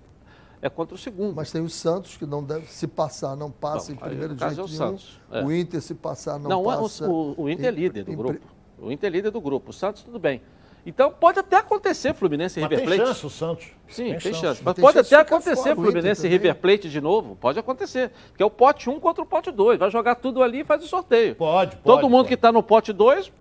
[0.61, 1.35] é é contra o segundo.
[1.35, 4.41] Mas tem o Santos, que não deve se passar, não passa não, em primeiro de
[4.41, 4.77] jeito é o nenhum.
[4.77, 5.43] Santos, é.
[5.43, 7.09] O Inter, se passar, não, não passa.
[7.09, 8.47] O, o Inter é líder do grupo.
[8.79, 9.71] O Inter é líder do grupo.
[9.71, 10.43] O Santos, tudo bem.
[10.85, 12.99] Então pode até acontecer Fluminense e River Plate.
[12.99, 13.67] Tem chance o Santos.
[13.89, 14.41] Sim, tem, tem chance.
[14.41, 14.63] chance.
[14.65, 17.35] Mas, pode até acontecer Fluminense e River Plate de novo.
[17.35, 18.13] Pode acontecer.
[18.37, 19.81] Que é o pote 1 contra o pote 2.
[19.81, 21.35] Vai jogar tudo ali e faz o sorteio.
[21.35, 21.83] Pode, pode.
[21.83, 22.29] Todo mundo pode.
[22.29, 23.33] que está no pote 2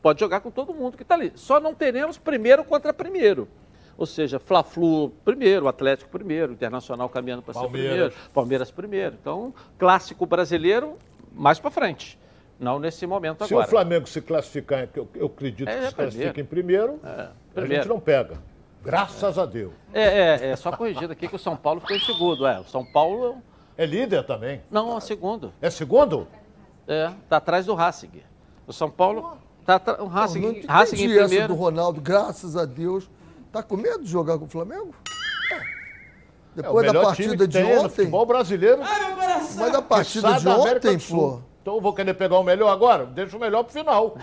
[0.00, 1.32] pode jogar com todo mundo que está ali.
[1.34, 3.48] Só não teremos primeiro contra primeiro.
[3.96, 9.16] Ou seja, Fla-Flu primeiro, Atlético primeiro, Internacional caminhando para ser primeiro, Palmeiras primeiro.
[9.20, 10.96] Então, clássico brasileiro
[11.32, 12.18] mais para frente.
[12.58, 13.66] Não nesse momento se agora.
[13.66, 17.00] Se o Flamengo se classificar, eu, eu acredito é, que é se classifique em primeiro,
[17.04, 18.36] é, primeiro, a gente não pega.
[18.84, 19.72] Graças a Deus.
[19.92, 22.46] É, é, é, só corrigindo aqui que o São Paulo ficou em segundo.
[22.46, 23.36] É, o São Paulo.
[23.76, 24.60] É líder também?
[24.70, 25.52] Não, é segundo.
[25.60, 26.26] É segundo?
[26.86, 28.10] É, tá atrás do Racing.
[28.66, 29.38] O São Paulo.
[29.64, 31.48] Tá, o Racing, não, não Racing em primeiro.
[31.48, 33.08] do Ronaldo, graças a Deus.
[33.52, 34.94] Tá com medo de jogar com o Flamengo?
[35.52, 35.60] É.
[36.56, 37.88] Depois é da partida de ontem.
[37.90, 38.80] futebol brasileiro.
[38.82, 39.14] Ai,
[39.56, 41.40] Mas da partida de ontem, pô.
[41.60, 43.04] Então eu vou querer pegar o melhor agora?
[43.04, 44.16] Deixa o melhor pro final.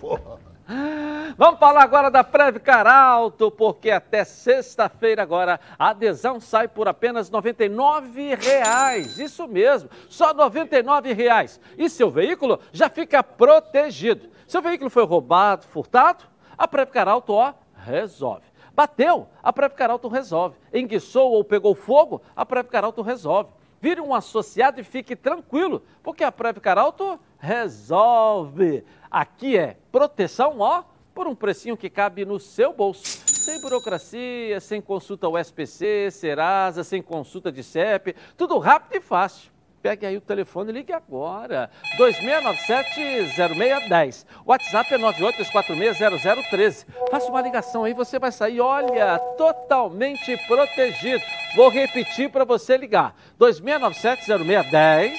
[0.00, 0.38] Porra.
[1.36, 7.28] Vamos falar agora da Previcar Alto, porque até sexta-feira agora a adesão sai por apenas
[7.28, 9.18] R$ 99,00.
[9.18, 11.60] Isso mesmo, só R$ 99,00.
[11.76, 14.30] E seu veículo já fica protegido.
[14.46, 16.24] Seu veículo foi roubado, furtado?
[16.56, 17.52] A Previcar Alto, ó,
[17.84, 18.44] resolve.
[18.74, 20.56] Bateu, a Previcar Alto resolve.
[20.72, 23.50] Enguiçou ou pegou fogo, a Previcar Alto resolve.
[23.80, 28.84] Vire um associado e fique tranquilo, porque a Previcar Alto resolve.
[29.10, 30.82] Aqui é proteção, ó,
[31.14, 33.04] por um precinho que cabe no seu bolso.
[33.04, 39.53] Sem burocracia, sem consulta USPC, Serasa, sem consulta de CEP, tudo rápido e fácil.
[39.84, 41.70] Pegue aí o telefone e ligue agora.
[41.98, 44.24] 2697-0610.
[44.42, 46.86] O WhatsApp é 982460013.
[47.10, 51.22] Faça uma ligação aí, você vai sair, olha, totalmente protegido.
[51.54, 53.14] Vou repetir para você ligar.
[53.38, 55.18] 2697-0610.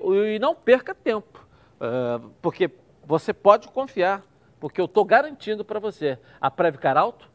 [0.00, 1.44] E não perca tempo,
[1.80, 2.70] uh, porque
[3.04, 4.22] você pode confiar,
[4.60, 6.16] porque eu estou garantindo para você.
[6.40, 7.28] A Previcar Alto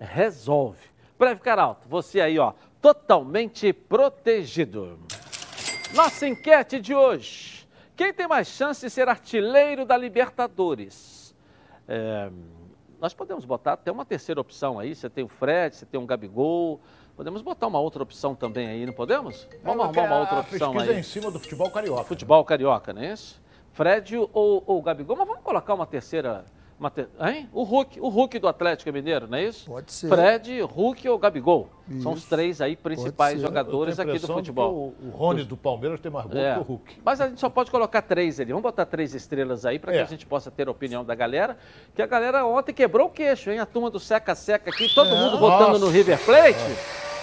[0.00, 0.80] resolve.
[1.16, 4.98] Previcar Alto, você aí, ó, totalmente protegido.
[5.94, 7.66] Nossa enquete de hoje.
[7.96, 11.34] Quem tem mais chance de ser artilheiro da Libertadores?
[11.88, 12.30] É,
[13.00, 14.94] nós podemos botar até uma terceira opção aí.
[14.94, 16.80] Você tem o Fred, você tem um Gabigol.
[17.16, 19.48] Podemos botar uma outra opção também aí, não podemos?
[19.64, 20.98] Vamos arrumar uma outra opção aí.
[20.98, 22.04] em cima do futebol carioca.
[22.04, 23.42] Futebol carioca, não é isso?
[23.72, 26.44] Fred ou, ou Gabigol, mas vamos colocar uma terceira
[26.78, 27.08] Mate...
[27.20, 27.48] Hein?
[27.52, 29.66] O Hulk, o Hulk do Atlético Mineiro, não é isso?
[29.66, 30.08] Pode ser.
[30.08, 31.68] Fred, Hulk ou Gabigol.
[31.88, 32.02] Isso.
[32.02, 34.94] São os três aí principais jogadores aqui do futebol.
[35.02, 36.54] O, o Rony do Palmeiras tem mais gol é.
[36.54, 37.00] que o Hulk.
[37.04, 38.50] Mas a gente só pode colocar três ali.
[38.50, 40.02] Vamos botar três estrelas aí para que é.
[40.02, 41.58] a gente possa ter a opinião da galera.
[41.96, 43.58] Que a galera ontem quebrou o queixo, hein?
[43.58, 45.14] A turma do seca-seca aqui, todo é.
[45.14, 45.84] mundo votando Nossa.
[45.84, 46.58] no River Plate.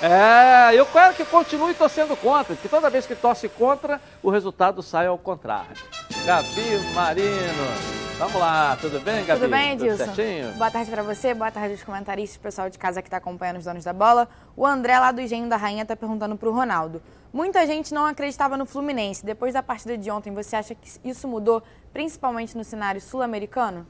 [0.02, 0.76] É.
[0.76, 5.08] eu quero que continue torcendo contra, que toda vez que torce contra, o resultado sai
[5.08, 5.78] ao contrário.
[6.26, 8.05] Gabi Marino.
[8.18, 9.42] Vamos lá, tudo bem, Gabi?
[9.42, 10.06] Tudo bem, Edilson?
[10.06, 13.58] Tudo boa tarde para você, boa tarde aos comentaristas, pessoal de casa que está acompanhando
[13.58, 14.30] os donos da bola.
[14.56, 17.02] O André, lá do Engenho da Rainha, está perguntando para o Ronaldo.
[17.34, 19.26] Muita gente não acreditava no Fluminense.
[19.26, 23.86] Depois da partida de ontem, você acha que isso mudou, principalmente no cenário sul-americano?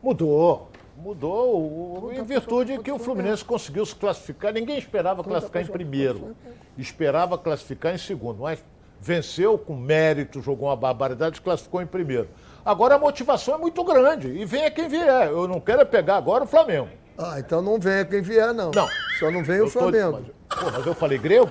[0.00, 0.70] Mudou.
[0.96, 4.52] Mudou em virtude que o Fluminense conseguiu se classificar.
[4.52, 6.36] Ninguém esperava classificar em primeiro.
[6.78, 8.42] Esperava classificar em segundo.
[8.42, 8.64] Mas
[9.00, 12.28] venceu com mérito, jogou uma barbaridade, classificou em primeiro.
[12.64, 14.28] Agora a motivação é muito grande.
[14.28, 15.28] E venha quem vier.
[15.28, 16.88] Eu não quero é pegar agora o Flamengo.
[17.18, 18.70] Ah, então não venha quem vier, não.
[18.70, 18.88] Não.
[19.18, 20.22] Só não vem o Flamengo.
[20.48, 20.56] Tô...
[20.56, 21.50] Mas, pô, mas eu falei grego?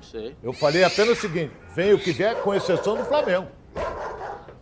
[0.00, 0.34] Sei.
[0.42, 3.46] Eu falei apenas o seguinte: venha o que vier, com exceção do Flamengo.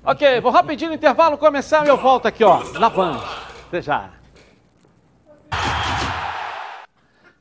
[0.04, 3.20] Ok, vou rapidinho no intervalo começar e eu volto aqui, ó, na Band.
[3.68, 4.10] Até já.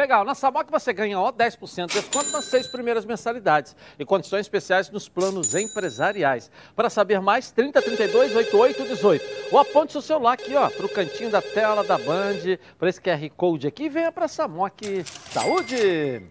[0.00, 4.40] Legal, na Samok você ganha ó, 10% de desconto nas seis primeiras mensalidades e condições
[4.40, 6.50] especiais nos planos empresariais.
[6.74, 9.24] Para saber mais, 30 32 88 18.
[9.52, 13.28] Ou aponte seu celular aqui para o cantinho da tela da Band, para esse QR
[13.36, 16.22] Code aqui e venha para a Samok Saúde.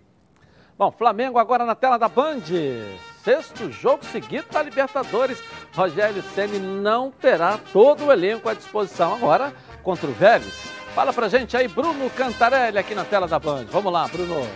[0.76, 2.42] Bom, Flamengo agora na tela da Band.
[3.24, 5.44] Sexto jogo seguido da Libertadores.
[5.76, 9.54] Rogério Ceni não terá todo o elenco à disposição agora
[9.84, 10.79] contra o Vélez.
[10.96, 13.66] Fala pra gente aí, Bruno Cantarelli, aqui na tela da Band.
[13.72, 14.48] Vamos lá, Bruno.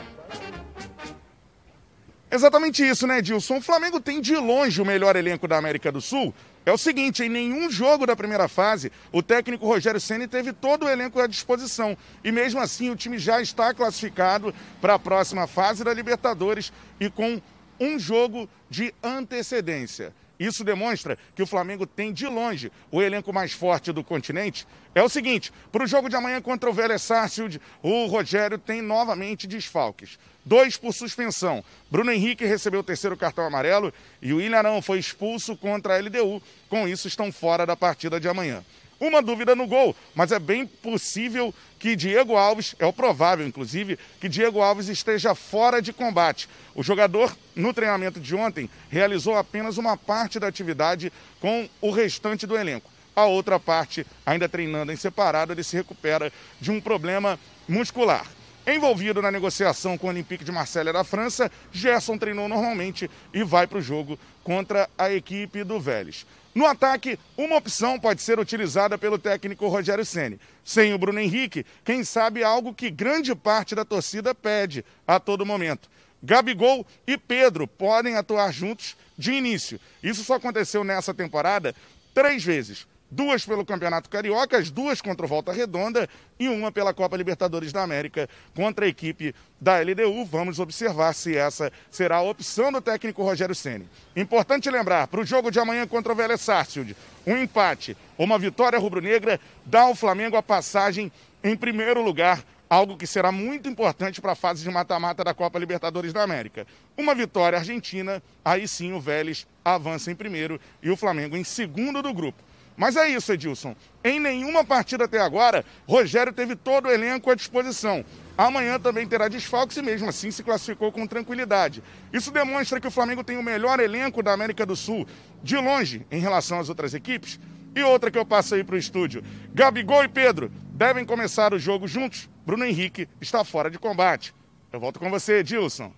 [2.29, 3.57] Exatamente isso, né, Dilson?
[3.57, 6.33] O Flamengo tem de longe o melhor elenco da América do Sul.
[6.65, 10.85] É o seguinte, em nenhum jogo da primeira fase, o técnico Rogério Ceni teve todo
[10.85, 11.95] o elenco à disposição.
[12.23, 17.07] E mesmo assim, o time já está classificado para a próxima fase da Libertadores e
[17.09, 17.39] com
[17.79, 20.11] um jogo de antecedência.
[20.43, 24.67] Isso demonstra que o Flamengo tem de longe o elenco mais forte do continente.
[24.93, 28.81] É o seguinte, para o jogo de amanhã contra o Vélez Sarsfield, o Rogério tem
[28.81, 30.19] novamente desfalques.
[30.43, 31.63] Dois por suspensão.
[31.89, 36.43] Bruno Henrique recebeu o terceiro cartão amarelo e o Ilharão foi expulso contra a LDU.
[36.67, 38.61] Com isso, estão fora da partida de amanhã
[39.07, 43.99] uma dúvida no gol, mas é bem possível que Diego Alves, é o provável inclusive,
[44.19, 46.49] que Diego Alves esteja fora de combate.
[46.73, 51.11] O jogador, no treinamento de ontem, realizou apenas uma parte da atividade
[51.41, 52.89] com o restante do elenco.
[53.15, 58.25] A outra parte, ainda treinando em separado, ele se recupera de um problema muscular.
[58.65, 63.67] Envolvido na negociação com o Olympique de Marselha da França, Gerson treinou normalmente e vai
[63.67, 66.25] para o jogo contra a equipe do Vélez.
[66.53, 70.39] No ataque, uma opção pode ser utilizada pelo técnico Rogério Ceni.
[70.63, 75.45] Sem o Bruno Henrique, quem sabe algo que grande parte da torcida pede a todo
[75.45, 75.89] momento.
[76.21, 79.79] Gabigol e Pedro podem atuar juntos de início.
[80.01, 81.75] Isso só aconteceu nessa temporada
[82.13, 86.93] três vezes duas pelo Campeonato Carioca, as duas contra o Volta Redonda e uma pela
[86.93, 90.25] Copa Libertadores da América contra a equipe da LDU.
[90.25, 93.87] Vamos observar se essa será a opção do técnico Rogério Ceni.
[94.15, 96.95] Importante lembrar, para o jogo de amanhã contra o Vélez Sarsfield,
[97.25, 101.11] um empate ou uma vitória rubro-negra dá ao Flamengo a passagem
[101.43, 105.59] em primeiro lugar algo que será muito importante para a fase de mata-mata da Copa
[105.59, 106.65] Libertadores da América.
[106.97, 112.01] Uma vitória argentina, aí sim o Vélez avança em primeiro e o Flamengo em segundo
[112.01, 112.41] do grupo.
[112.75, 113.75] Mas é isso, Edilson.
[114.03, 118.03] Em nenhuma partida até agora, Rogério teve todo o elenco à disposição.
[118.37, 121.83] Amanhã também terá desfalques e mesmo assim se classificou com tranquilidade.
[122.11, 125.07] Isso demonstra que o Flamengo tem o melhor elenco da América do Sul,
[125.43, 127.39] de longe, em relação às outras equipes.
[127.75, 129.23] E outra que eu passo aí para o estúdio.
[129.53, 132.29] Gabigol e Pedro devem começar o jogo juntos.
[132.45, 134.33] Bruno Henrique está fora de combate.
[134.71, 135.91] Eu volto com você, Edilson.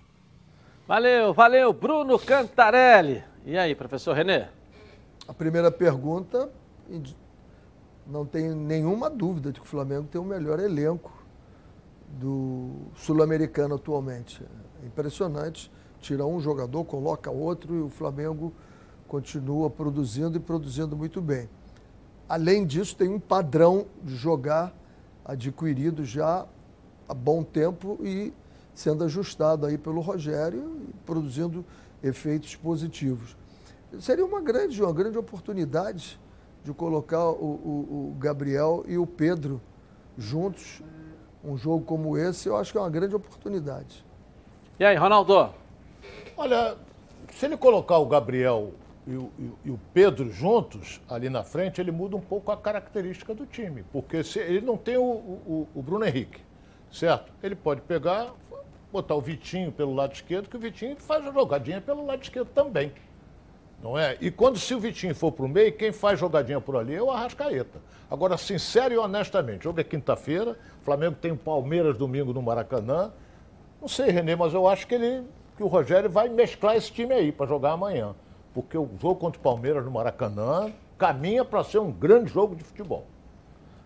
[0.88, 3.24] Valeu, valeu, Bruno Cantarelli.
[3.46, 4.46] E aí, professor Renê?
[5.28, 6.50] A primeira pergunta
[8.06, 11.12] não tenho nenhuma dúvida de que o Flamengo tem o melhor elenco
[12.08, 14.44] do sul-americano atualmente.
[14.84, 15.72] É impressionante.
[16.00, 18.54] Tira um jogador, coloca outro e o Flamengo
[19.08, 21.50] continua produzindo e produzindo muito bem.
[22.28, 24.74] Além disso, tem um padrão de jogar
[25.24, 26.46] adquirido já
[27.08, 28.34] há bom tempo e
[28.74, 31.66] sendo ajustado aí pelo Rogério e produzindo
[32.04, 33.36] efeitos positivos.
[34.00, 36.20] Seria uma grande, uma grande oportunidade
[36.66, 39.62] de colocar o, o, o Gabriel e o Pedro
[40.18, 40.82] juntos.
[41.44, 44.04] Um jogo como esse, eu acho que é uma grande oportunidade.
[44.80, 45.54] E aí, Ronaldo?
[46.36, 46.76] Olha,
[47.32, 48.74] se ele colocar o Gabriel
[49.06, 49.32] e o,
[49.64, 53.86] e o, Pedro juntos ali na frente, ele muda um pouco a característica do time.
[53.92, 56.42] Porque se, ele não tem o, o, o, Bruno Henrique,
[56.92, 57.32] certo?
[57.44, 58.34] Ele pode pegar,
[58.92, 62.50] botar o Vitinho pelo lado esquerdo, que o Vitinho faz a jogadinha pelo lado esquerdo
[62.56, 62.92] também.
[63.86, 64.18] Não é?
[64.20, 67.04] E quando se o Vitinho for para o meio, quem faz jogadinha por ali é
[67.04, 67.80] o Arrascaeta.
[68.10, 73.12] Agora, sincero e honestamente, jogo é quinta-feira, Flamengo tem o Palmeiras domingo no Maracanã.
[73.80, 75.24] Não sei, Renê, mas eu acho que, ele,
[75.56, 78.16] que o Rogério vai mesclar esse time aí para jogar amanhã.
[78.56, 82.64] Porque o jogo contra o Palmeiras no Maracanã caminha para ser um grande jogo de
[82.64, 83.06] futebol.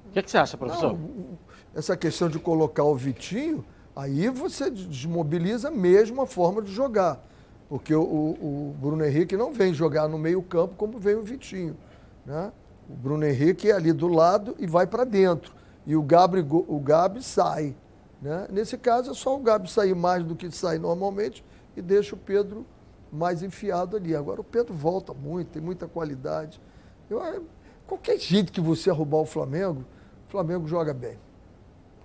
[0.06, 0.94] O que, que, você acha, professor?
[0.94, 1.38] Não,
[1.76, 7.22] essa questão de colocar o Vitinho, aí você desmobiliza mesmo a forma de jogar
[7.69, 11.77] Porque o, o, Bruno Henrique não vem jogar no meio-campo como vem o Vitinho.
[12.25, 12.51] Né?
[12.89, 15.53] O Bruno Henrique é ali do lado e vai para dentro.
[15.86, 17.75] E o Gabi, o Gabi sai.
[18.19, 18.47] Né?
[18.49, 21.45] Nesse caso, é só o Gabi sair mais do que sai normalmente
[21.77, 22.65] e deixa o Pedro
[23.12, 24.15] mais enfiado ali.
[24.15, 26.60] Agora o Pedro volta muito, tem muita qualidade.
[27.08, 27.39] Eu, é,
[27.86, 29.86] qualquer jeito que você arrumar o Flamengo,
[30.27, 31.17] o Flamengo joga bem.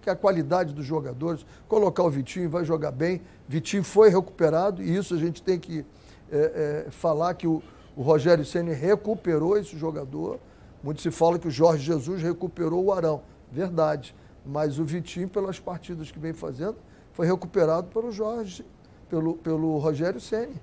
[0.05, 3.23] Porque a qualidade dos jogadores, colocar o Vitinho vai jogar bem.
[3.49, 5.83] Vitinho foi recuperado e isso a gente tem que
[6.31, 7.63] é, é, falar que o,
[7.97, 10.39] o Rogério Ceni recuperou esse jogador.
[10.83, 13.23] Muito se fala que o Jorge Jesus recuperou o Arão.
[13.51, 14.15] Verdade.
[14.45, 16.77] Mas o Vitinho, pelas partidas que vem fazendo,
[17.15, 18.63] foi recuperado pelo Jorge,
[19.09, 20.61] pelo, pelo Rogério Ceni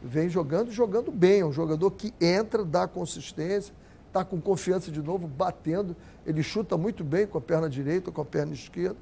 [0.00, 1.40] vem jogando, jogando bem.
[1.40, 3.74] É um jogador que entra, dá consistência,
[4.16, 5.94] está com confiança de novo, batendo.
[6.24, 8.96] Ele chuta muito bem com a perna direita, com a perna esquerda.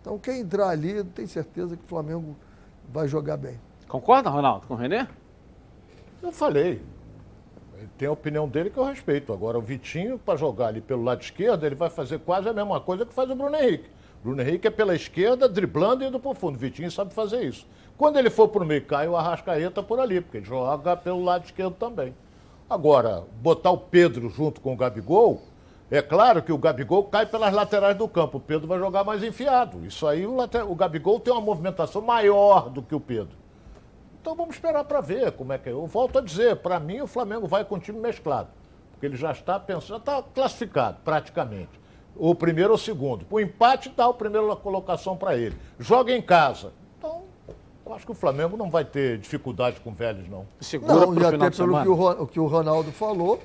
[0.00, 2.36] Então, quem entrar ali, tem certeza que o Flamengo
[2.88, 3.58] vai jogar bem.
[3.88, 5.06] Concorda, Ronaldo, com o Renê?
[6.22, 6.80] Eu falei.
[7.76, 9.32] Ele tem a opinião dele que eu respeito.
[9.32, 12.80] Agora, o Vitinho, para jogar ali pelo lado esquerdo, ele vai fazer quase a mesma
[12.80, 13.90] coisa que faz o Bruno Henrique.
[14.22, 16.56] Bruno Henrique é pela esquerda, driblando e indo para o fundo.
[16.56, 17.66] O Vitinho sabe fazer isso.
[17.96, 21.24] Quando ele for para o meio, cai o Arrascaeta por ali, porque ele joga pelo
[21.24, 22.14] lado esquerdo também.
[22.70, 25.42] Agora, botar o Pedro junto com o Gabigol,
[25.90, 28.38] é claro que o Gabigol cai pelas laterais do campo.
[28.38, 29.84] O Pedro vai jogar mais enfiado.
[29.84, 30.36] Isso aí, o,
[30.68, 33.36] o Gabigol tem uma movimentação maior do que o Pedro.
[34.20, 35.72] Então vamos esperar para ver como é que é.
[35.72, 38.50] Eu volto a dizer, para mim o Flamengo vai com o time mesclado.
[38.92, 41.80] Porque ele já está pensando, já está classificado praticamente.
[42.14, 43.26] O primeiro ou o segundo.
[43.28, 45.56] O empate dá a primeira colocação para ele.
[45.76, 46.72] Joga em casa.
[47.90, 50.46] Eu acho que o Flamengo não vai ter dificuldade com velhos, não.
[50.60, 53.40] Segura não, e até pelo que o, que o Ronaldo falou,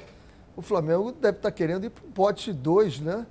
[0.56, 3.26] o Flamengo deve estar tá querendo ir para o pote 2, né?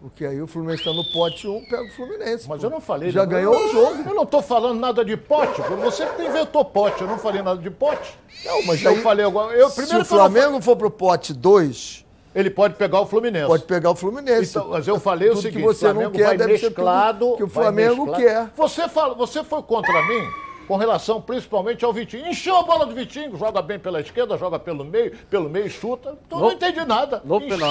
[0.00, 2.48] Porque aí o Fluminense está no pote 1, um, pega o Fluminense.
[2.48, 2.66] Mas pô.
[2.66, 3.12] eu não falei.
[3.12, 4.02] Já ganhou o jogo.
[4.04, 5.60] Eu não estou falando nada de pote.
[5.60, 7.02] Você que inventou pote.
[7.02, 8.18] Eu não falei nada de pote.
[8.44, 9.56] Não, mas eu aí, falei agora.
[9.56, 10.62] Eu, primeiro se o Flamengo não...
[10.62, 13.46] for para o pote 2, ele pode pegar o Fluminense.
[13.46, 14.50] Pode pegar o Fluminense.
[14.50, 17.36] Então, mas eu falei tudo o seguinte: que você não quer, deve mesclado, ser tudo
[17.36, 18.50] que o Flamengo quer.
[18.56, 22.28] Você, fala, você foi contra mim com relação principalmente ao Vitinho.
[22.28, 26.14] Encheu a bola do Vitinho, joga bem pela esquerda, joga pelo meio, pelo meio chuta.
[26.26, 27.22] Então no, não entendi nada.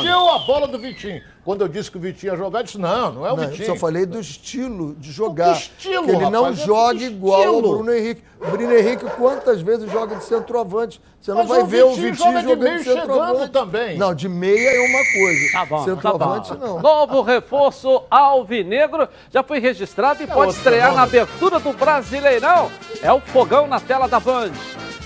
[0.01, 1.21] Encheu a bola do Vitinho.
[1.47, 3.47] Quando eu disse que o Vitinho ia jogar, eu disse, não, não é o não,
[3.47, 3.69] Vitinho.
[3.69, 5.53] Eu só falei do estilo de jogar.
[5.53, 8.21] Que estilo, que ele rapaz, não é joga igual ao Bruno Henrique.
[8.41, 11.01] O Bruno Henrique, quantas vezes joga de centroavante?
[11.21, 13.51] Você não Mas vai o ver Vitinho o Vitinho joga jogando de, meio de centroavante.
[13.53, 13.97] também.
[13.97, 15.51] Não, de meia é uma coisa.
[15.53, 16.65] Tá bom, centroavante tá bom.
[16.65, 16.81] não.
[16.81, 22.69] Novo reforço alvinegro já foi registrado e é pode estrear na abertura do Brasileirão.
[23.01, 24.51] É o fogão na tela da Band.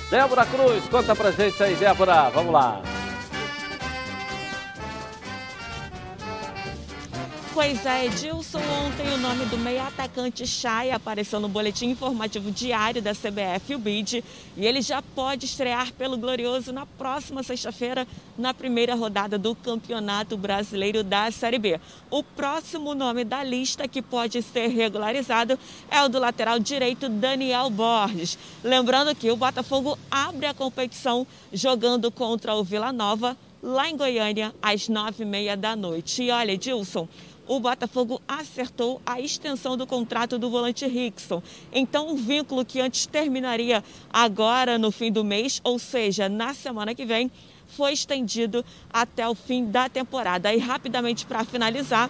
[0.10, 2.32] Débora Cruz, conta pra gente aí, Débora.
[2.34, 2.82] Vamos lá.
[7.54, 13.02] Pois é, Edilson, ontem o nome do meio atacante Chay apareceu no boletim informativo diário
[13.02, 14.24] da CBF, o BID,
[14.56, 20.38] e ele já pode estrear pelo Glorioso na próxima sexta-feira, na primeira rodada do Campeonato
[20.38, 21.78] Brasileiro da Série B.
[22.10, 25.60] O próximo nome da lista que pode ser regularizado
[25.90, 28.40] é o do lateral direito Daniel Borges.
[28.64, 34.54] Lembrando que o Botafogo abre a competição jogando contra o Vila Nova lá em Goiânia,
[34.62, 36.24] às nove e meia da noite.
[36.24, 37.08] E olha, Edilson,
[37.52, 41.44] o Botafogo acertou a extensão do contrato do volante Rickson.
[41.74, 46.96] Então, o vínculo que antes terminaria agora no fim do mês, ou seja, na semana
[46.96, 47.30] que vem,
[47.68, 50.54] foi estendido até o fim da temporada.
[50.54, 52.10] E rapidamente para finalizar,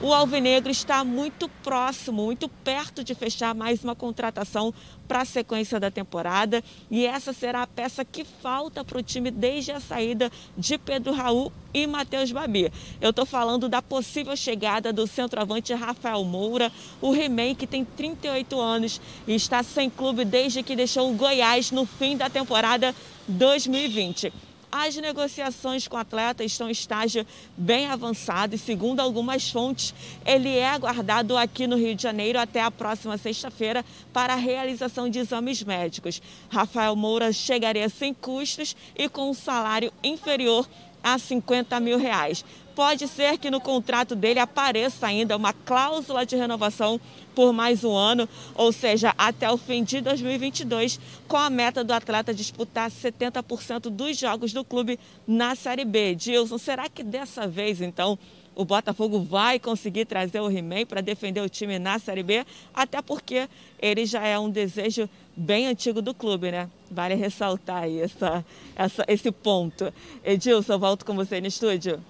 [0.00, 4.74] o Alvinegro está muito próximo, muito perto de fechar mais uma contratação
[5.06, 6.62] para a sequência da temporada.
[6.90, 11.12] E essa será a peça que falta para o time desde a saída de Pedro
[11.12, 12.72] Raul e Matheus Babi.
[13.00, 18.60] Eu estou falando da possível chegada do centroavante Rafael Moura, o He-Man, que tem 38
[18.60, 22.94] anos e está sem clube desde que deixou o Goiás no fim da temporada
[23.28, 24.32] 2020.
[24.76, 27.24] As negociações com o atleta estão em estágio
[27.56, 29.94] bem avançado e, segundo algumas fontes,
[30.26, 35.08] ele é aguardado aqui no Rio de Janeiro até a próxima sexta-feira para a realização
[35.08, 36.20] de exames médicos.
[36.50, 40.68] Rafael Moura chegaria sem custos e com um salário inferior
[41.04, 42.44] a 50 mil reais.
[42.74, 47.00] Pode ser que no contrato dele apareça ainda uma cláusula de renovação
[47.34, 51.92] por mais um ano, ou seja, até o fim de 2022, com a meta do
[51.92, 56.14] atleta disputar 70% dos jogos do clube na Série B.
[56.14, 58.18] Dilson, será que dessa vez, então,
[58.54, 62.44] o Botafogo vai conseguir trazer o He-Man para defender o time na Série B?
[62.72, 63.48] Até porque
[63.80, 66.70] ele já é um desejo bem antigo do clube, né?
[66.90, 68.44] Vale ressaltar aí essa,
[68.76, 69.92] essa, esse ponto.
[70.24, 72.00] Edilson, volto com você no estúdio.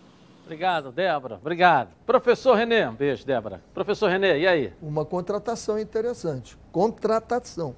[0.45, 1.37] Obrigado, Débora.
[1.37, 1.89] Obrigado.
[2.05, 3.63] Professor Renê, um beijo, Débora.
[3.73, 4.73] Professor Renê, e aí?
[4.81, 6.57] Uma contratação interessante.
[6.71, 7.75] Contratação.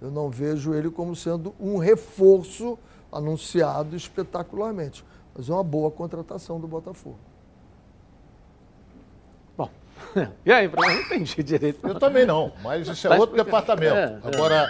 [0.00, 2.78] Eu não vejo ele como sendo um reforço
[3.10, 5.02] anunciado espetacularmente.
[5.34, 7.18] Mas é uma boa contratação do Botafogo.
[9.56, 9.70] Bom,
[10.44, 10.86] e aí, Bruno?
[10.86, 11.86] Não entendi direito.
[11.86, 13.94] Eu também não, mas isso é outro departamento.
[13.94, 14.34] É, é.
[14.34, 14.68] Agora,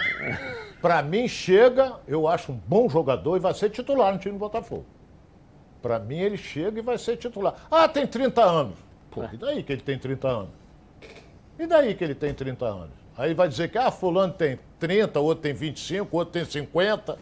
[0.81, 4.39] para mim, chega, eu acho um bom jogador e vai ser titular no time do
[4.39, 4.85] Botafogo.
[5.81, 7.55] Para mim, ele chega e vai ser titular.
[7.69, 8.73] Ah, tem 30 anos.
[9.11, 10.49] Pô, e daí que ele tem 30 anos?
[11.59, 12.89] E daí que ele tem 30 anos?
[13.17, 17.17] Aí vai dizer que, ah, fulano tem 30, outro tem 25, outro tem 50.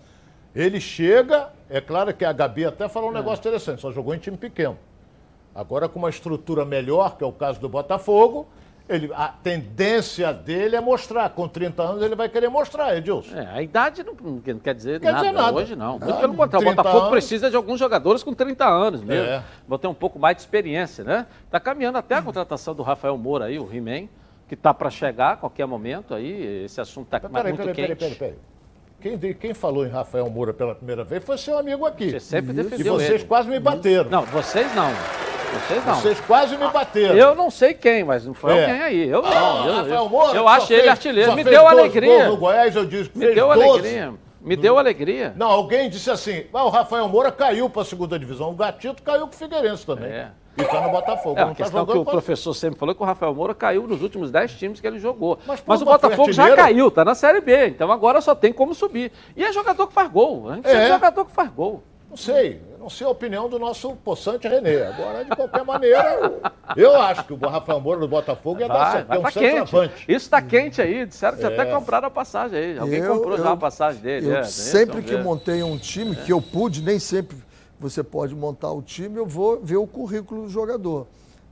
[0.54, 4.18] Ele chega, é claro que a Gabi até falou um negócio interessante, só jogou em
[4.18, 4.78] time pequeno.
[5.54, 8.46] Agora, com uma estrutura melhor, que é o caso do Botafogo,
[8.88, 11.30] ele, a tendência dele é mostrar.
[11.32, 13.36] Com 30 anos, ele vai querer mostrar, Edilson.
[13.36, 15.58] É, a idade não, não quer dizer, Quer nada, dizer nada.
[15.58, 16.00] hoje não.
[16.00, 17.10] Muito Ah, pelo contrário, o 30 Botafogo anos.
[17.12, 19.26] precisa de alguns jogadores com 30 anos mesmo.
[19.28, 19.44] É.
[19.68, 21.26] Vão ter um pouco mais de experiência, né?
[21.50, 24.08] Tá caminhando até a contratação do Rafael Moura aí, o He-Man,
[24.48, 26.64] que tá para chegar a qualquer momento aí.
[26.66, 27.88] Esse assunto tá Peraí, muito peraí, quente.
[27.96, 28.55] peraí, peraí, peraí.
[29.06, 32.10] Quem, quem falou em Rafael Moura pela primeira vez foi seu amigo aqui.
[32.10, 33.26] Você sempre e defendeu vocês ele.
[33.26, 34.10] quase me bateram.
[34.10, 34.90] Não, vocês não.
[35.54, 35.96] Vocês não.
[35.96, 37.16] Vocês quase me bateram.
[37.16, 38.64] Eu não sei quem, mas não foi É.
[38.64, 39.08] alguém aí.
[39.08, 39.30] Eu não.
[39.30, 41.36] Ah, eu, Rafael Moura, eu acho ele artilheiro.
[41.36, 42.28] Me deu 12 alegria.
[42.30, 43.70] No Goiás eu disse que Me deu 12.
[43.70, 44.14] alegria.
[44.42, 45.34] Me deu alegria.
[45.36, 48.50] Não, alguém disse assim, ah, o Rafael Moura caiu para a segunda divisão.
[48.50, 50.10] O Gatito caiu com o Figueirense também.
[50.12, 50.32] É.
[50.58, 51.38] E tá no Botafogo.
[51.40, 53.54] É, a tá questão que jogando o professor sempre falou é que o Rafael Moura
[53.54, 55.38] caiu nos últimos 10 times que ele jogou.
[55.46, 57.68] Mas, pô, o mas foi Botafogo já caiu, tá na Série B.
[57.68, 59.12] Então agora só tem como subir.
[59.36, 60.50] E é jogador que faz gol.
[60.50, 60.74] A gente É.
[60.86, 61.84] é jogador que faz gol.
[62.10, 64.88] Não sei, eu não sei a opinião do nosso possante René.
[64.88, 66.32] Agora, de qualquer maneira,
[66.78, 69.08] eu acho que o Rafael Moura do Botafogo ia dar Vai, certo.
[69.08, 70.06] vai É um tá quente.
[70.08, 71.06] Isso tá quente aí.
[71.06, 71.48] Disseram que É.
[71.48, 72.78] até compraram a passagem aí.
[72.80, 74.28] Alguém Eu- comprou já eu- a passagem dele.
[74.30, 75.24] Eu é, sempre vamos que ver.
[75.24, 77.36] montei um time, que eu pude, nem sempre
[77.90, 81.08] você pode montar o time, eu vou ver o currículo do jogador.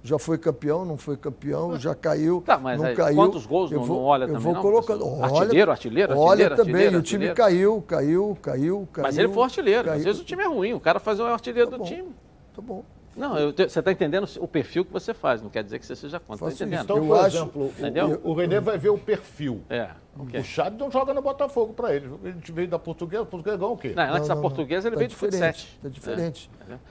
[0.06, 3.16] Já foi campeão, não foi campeão, já caiu, Tá, mas não aí, caiu.
[3.16, 5.08] quantos gols eu não- vou, não olha eu também, vou não, colocando.
[5.08, 7.36] Olha, Artilheiro, artilheiro, Olha artilheiro, também, artilheiro, o time artilheiro.
[7.36, 9.04] caiu, caiu, caiu, caiu.
[9.08, 9.82] Mas ele foi artilheiro.
[9.88, 10.04] Às caiu.
[10.04, 10.74] vezes o time é ruim.
[10.74, 11.88] O cara faz o artilheiro Tá do bom.
[11.90, 12.10] time.
[12.54, 12.84] Tá bom.
[13.16, 15.42] Não, eu te- você está entendendo o perfil que você faz.
[15.42, 16.48] Não quer dizer que você seja contra.
[16.48, 16.84] Tá entendendo?
[16.84, 18.22] Então, Eu por acho- exemplo, o- Entendeu?
[18.26, 19.62] o, o René vai ver o perfil.
[19.70, 19.88] É.
[20.20, 20.40] ok.
[20.40, 22.10] O Chad não joga no Botafogo para ele.
[22.24, 23.26] Ele veio da Portuguesa.
[23.26, 23.94] Portuguesa ganhou o quê?
[23.96, 25.40] Não, antes Não, da portuguesa ele tá veio de futsal.
[25.52, 26.50] diferente, Tá diferente.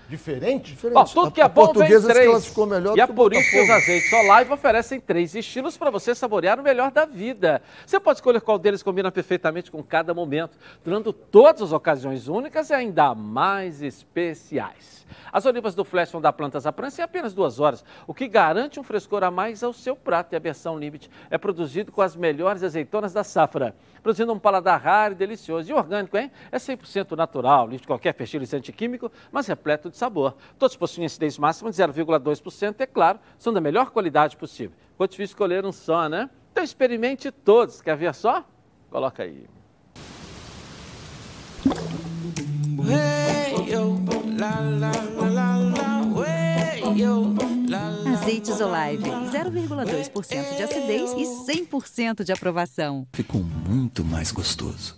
[0.08, 0.70] Diferente?
[0.72, 0.94] diferente.
[0.94, 2.28] Bom, tudo A- que é a bom vem três.
[2.30, 5.90] classificou melhor e é do por isso que os azeites Olive oferecem três estilos para
[5.90, 7.62] você saborear o melhor da vida.
[7.86, 12.70] Você pode escolher qual deles combina perfeitamente com cada momento, tornando todas as ocasiões únicas
[12.70, 15.02] e ainda mais especiais.
[15.30, 18.26] As olivas do Flash vão dar plantas à prancha em apenas duas horas, o que
[18.28, 20.32] garante um frescor a mais ao seu prato.
[20.32, 24.80] E a versão Limit é produzido com as melhores azeitonas da safra, produzindo um paladar
[24.80, 25.70] raro e delicioso.
[25.70, 26.30] E orgânico, hein?
[26.50, 30.36] É 100% natural, livre de qualquer fertilizante químico, mas repleto de sabor.
[30.58, 34.76] Todos possuem acidez máxima de 0,2% e, é claro, são da melhor qualidade possível.
[34.90, 36.28] Ficou difícil escolher um só, né?
[36.52, 37.80] Então experimente todos.
[37.80, 38.44] Quer ver só?
[38.90, 39.46] Coloca aí.
[48.22, 51.24] Azeites Olive, 0,2% de acidez e
[51.66, 53.04] 100% de aprovação.
[53.12, 54.94] Ficou muito mais gostoso.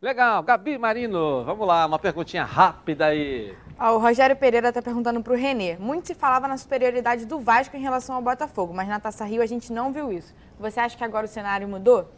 [0.00, 3.52] Legal, Gabi Marino, vamos lá, uma perguntinha rápida aí.
[3.80, 5.76] Ó, o Rogério Pereira está perguntando para o Renê.
[5.76, 9.42] Muito se falava na superioridade do Vasco em relação ao Botafogo, mas na Taça Rio
[9.42, 10.32] a gente não viu isso.
[10.60, 12.08] Você acha que agora o cenário mudou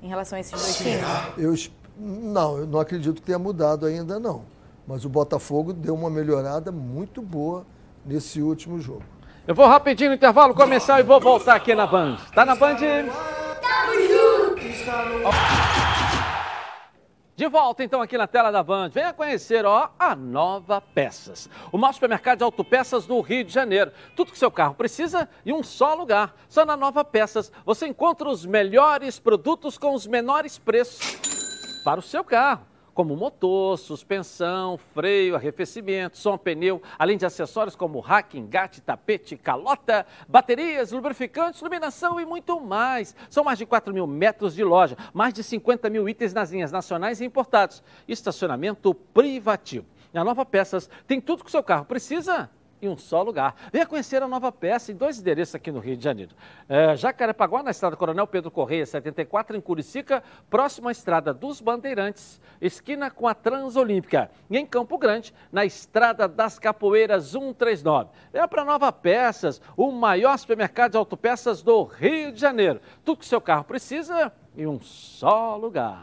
[0.00, 1.02] em relação a esses dois times?
[1.36, 1.54] Eu,
[1.98, 4.44] não, eu não acredito que tenha mudado ainda não.
[4.86, 7.66] Mas o Botafogo deu uma melhorada muito boa
[8.06, 9.02] nesse último jogo.
[9.44, 12.16] Eu vou rapidinho no intervalo começar e vou voltar aqui na Band.
[12.32, 12.76] Tá na Band?
[17.34, 18.90] De volta então aqui na tela da Band.
[18.90, 21.50] Venha conhecer, ó, a Nova Peças.
[21.72, 23.90] O maior supermercado de autopeças do Rio de Janeiro.
[24.14, 26.36] Tudo que seu carro precisa em um só lugar.
[26.48, 32.02] Só na Nova Peças você encontra os melhores produtos com os menores preços para o
[32.02, 32.71] seu carro.
[32.94, 40.06] Como motor, suspensão, freio, arrefecimento, som, pneu, além de acessórios como rack, engate, tapete, calota,
[40.28, 43.16] baterias, lubrificantes, iluminação e muito mais.
[43.30, 46.70] São mais de 4 mil metros de loja, mais de 50 mil itens nas linhas
[46.70, 47.82] nacionais e importados.
[48.06, 49.86] Estacionamento privativo.
[50.12, 52.50] E a Nova Peças tem tudo que o seu carro precisa
[52.82, 53.54] em um só lugar.
[53.72, 56.34] Venha conhecer a nova peça em dois endereços aqui no Rio de Janeiro.
[56.68, 62.40] É, Jacarepaguá, na estrada Coronel Pedro Correia, 74, em Curicica, próximo à estrada dos Bandeirantes,
[62.60, 64.30] esquina com a Transolímpica.
[64.50, 68.10] E em Campo Grande, na estrada das Capoeiras 139.
[68.32, 72.80] Venha para Nova Peças, o maior supermercado de autopeças do Rio de Janeiro.
[73.04, 76.02] Tudo que seu carro precisa em um só lugar.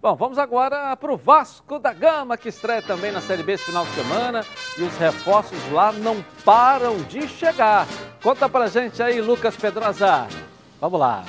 [0.00, 3.64] Bom, vamos agora para o Vasco da Gama, que estreia também na Série B esse
[3.64, 4.44] final de semana.
[4.78, 7.86] E os reforços lá não param de chegar.
[8.22, 10.28] Conta pra gente aí, Lucas Pedrosa.
[10.80, 11.24] Vamos lá.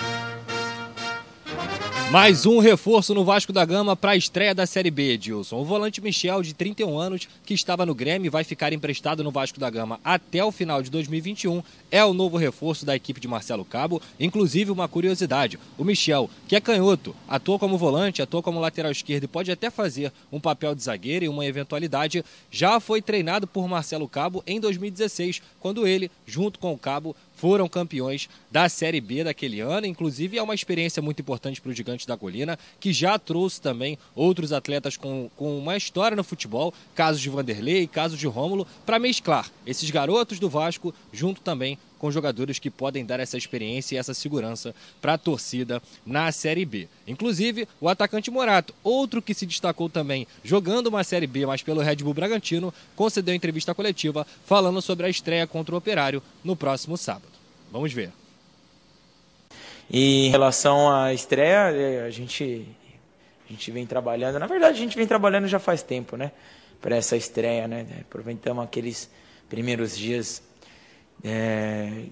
[2.10, 5.58] Mais um reforço no Vasco da Gama para a estreia da Série B, Edilson.
[5.58, 9.30] O volante Michel, de 31 anos, que estava no Grêmio e vai ficar emprestado no
[9.30, 13.28] Vasco da Gama até o final de 2021, é o novo reforço da equipe de
[13.28, 14.02] Marcelo Cabo.
[14.18, 19.26] Inclusive, uma curiosidade: o Michel, que é canhoto, atua como volante, atua como lateral esquerdo
[19.26, 23.68] e pode até fazer um papel de zagueiro em uma eventualidade, já foi treinado por
[23.68, 29.24] Marcelo Cabo em 2016, quando ele, junto com o Cabo, foram campeões da Série B
[29.24, 29.86] daquele ano.
[29.86, 33.98] Inclusive, é uma experiência muito importante para o Gigante da Colina, que já trouxe também
[34.16, 39.00] outros atletas com, com uma história no futebol, casos de Vanderlei, casos de Rômulo, para
[39.00, 43.98] mesclar esses garotos do Vasco junto também com jogadores que podem dar essa experiência e
[43.98, 46.88] essa segurança para a torcida na Série B.
[47.08, 51.82] Inclusive, o atacante Morato, outro que se destacou também jogando uma Série B, mas pelo
[51.82, 56.98] Red Bull Bragantino, concedeu entrevista coletiva falando sobre a estreia contra o Operário no próximo
[56.98, 57.32] sábado.
[57.72, 58.12] Vamos ver.
[59.90, 62.68] E em relação à estreia, é, a gente,
[63.48, 64.38] a gente vem trabalhando.
[64.38, 66.32] Na verdade, a gente vem trabalhando já faz tempo, né?
[66.82, 67.86] Para essa estreia, né?
[68.02, 69.10] Aproveitamos aqueles
[69.50, 70.42] primeiros dias
[71.24, 72.06] é,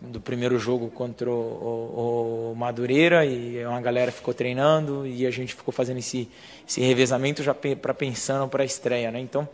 [0.00, 5.30] do primeiro jogo contra o, o, o, Madureira e uma galera ficou treinando e a
[5.30, 6.28] gente ficou fazendo esse,
[6.66, 9.20] esse revezamento já para pensando para a estreia, né?
[9.20, 9.48] Então,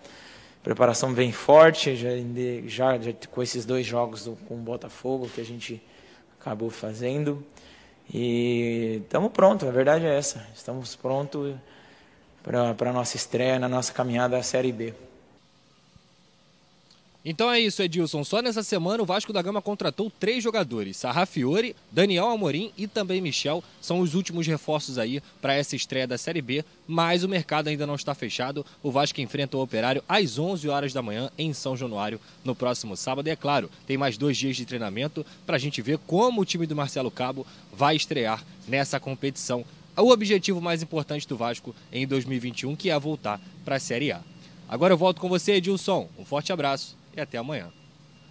[0.62, 2.10] preparação bem forte, já,
[2.66, 5.82] já, já com esses dois jogos do, com o Botafogo que a gente
[6.40, 7.44] acabou fazendo.
[8.12, 10.46] E estamos prontos, a verdade é essa.
[10.54, 11.54] Estamos prontos
[12.42, 14.94] para a nossa estreia na nossa caminhada à Série B.
[17.28, 18.22] Então é isso, Edilson.
[18.22, 23.20] Só nessa semana o Vasco da Gama contratou três jogadores: Sarrafiore, Daniel Amorim e também
[23.20, 23.64] Michel.
[23.80, 27.84] São os últimos reforços aí para essa estreia da Série B, mas o mercado ainda
[27.84, 28.64] não está fechado.
[28.80, 32.96] O Vasco enfrenta o Operário às 11 horas da manhã em São Januário no próximo
[32.96, 33.26] sábado.
[33.26, 36.44] E é claro, tem mais dois dias de treinamento para a gente ver como o
[36.44, 39.64] time do Marcelo Cabo vai estrear nessa competição.
[39.96, 44.20] O objetivo mais importante do Vasco em 2021, que é voltar para a Série A.
[44.68, 46.08] Agora eu volto com você, Edilson.
[46.16, 47.72] Um forte abraço e até amanhã.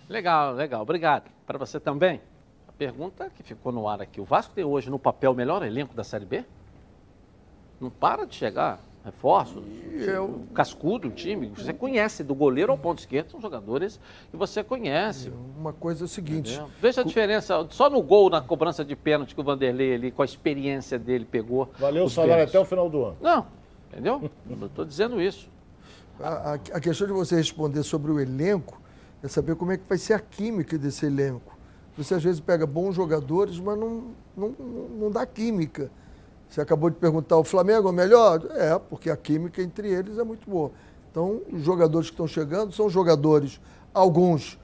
[0.07, 0.81] Legal, legal.
[0.81, 1.29] Obrigado.
[1.45, 2.21] Para você também.
[2.67, 5.63] A pergunta que ficou no ar aqui: o Vasco tem hoje no papel o melhor
[5.63, 6.45] elenco da Série B?
[7.79, 9.63] Não para de chegar reforços,
[9.93, 10.41] eu...
[10.51, 13.99] cascudo o time, você conhece do goleiro ao ponto esquerdo, são jogadores
[14.31, 15.31] que você conhece.
[15.55, 16.53] Uma coisa é o seguinte...
[16.53, 16.71] Entendeu?
[16.81, 20.23] Veja a diferença, só no gol, na cobrança de pênalti que o Vanderlei ali, com
[20.23, 21.69] a experiência dele, pegou.
[21.77, 22.55] Valeu o salário pênaltis.
[22.55, 23.17] até o final do ano.
[23.21, 23.45] Não,
[23.91, 24.31] entendeu?
[24.49, 25.47] Eu estou dizendo isso.
[26.19, 28.81] A, a, questão de você responder sobre o elenco
[29.21, 31.57] é saber como é que vai ser a química desse elenco.
[31.97, 34.49] Você às vezes pega bons jogadores, mas não, não,
[34.99, 35.89] não dá química.
[36.49, 38.45] Você acabou de perguntar, o Flamengo é melhor?
[38.51, 40.71] É, porque a química entre eles é muito boa.
[41.11, 43.59] Então, os jogadores que estão chegando são jogadores,
[43.93, 44.59] alguns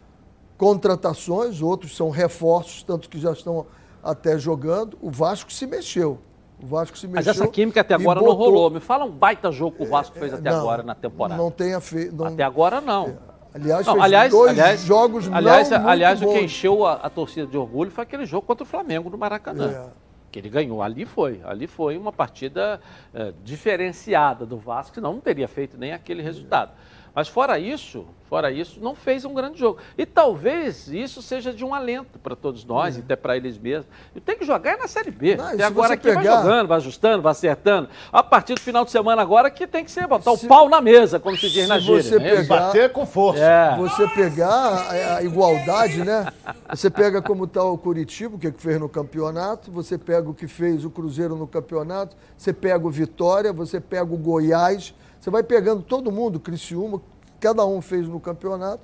[0.58, 3.66] contratações, outros são reforços, tanto que já estão
[4.04, 4.98] até jogando.
[5.02, 6.20] O Vasco se mexeu.
[6.62, 7.16] O Vasco se mexeu.
[7.16, 8.36] Mas essa química até agora botou...
[8.36, 8.70] não rolou.
[8.70, 11.42] Me fala um baita jogo que o Vasco fez até não, agora na temporada.
[11.42, 12.16] Não tenha feito.
[12.16, 12.26] Não...
[12.28, 13.08] Até agora não.
[13.08, 13.32] É.
[13.54, 17.46] Aliás, não, aliás, dois aliás, jogos aliás, não aliás, o que encheu a, a, torcida
[17.46, 19.70] de orgulho foi aquele jogo contra o Flamengo no Maracanã.
[19.70, 19.90] É.
[20.32, 20.82] Que ele ganhou.
[20.82, 21.42] Ali foi.
[21.44, 22.80] Ali foi uma partida
[23.14, 26.72] é, diferenciada do Vasco, senão não teria feito nem aquele resultado.
[27.14, 29.80] Mas fora isso, fora isso, não fez um grande jogo.
[29.98, 33.00] E talvez isso seja de um alento para todos nós, é.
[33.00, 33.88] e até para eles mesmos.
[34.16, 35.36] E tem que jogar na Série B.
[35.36, 36.22] Não, e agora aqui pegar...
[36.22, 37.90] vai jogando, vai ajustando, vai acertando.
[38.14, 40.46] A partir do final de semana agora que tem que ser botar se...
[40.46, 42.02] o pau na mesa, como se diz se na gíria.
[42.02, 42.36] Você né?
[42.38, 42.60] pegar...
[42.68, 43.44] Bater com força.
[43.44, 43.76] É.
[43.76, 46.28] Você pegar a, a, igualdade, né?
[46.70, 50.48] Você pega como está o Curitiba, o que fez no campeonato, você pega o que
[50.48, 55.44] fez o Cruzeiro no campeonato, você pega o Vitória, você pega o Goiás, você vai
[55.44, 57.00] pegando todo mundo, Criciúma,
[57.40, 58.82] cada um fez no campeonato,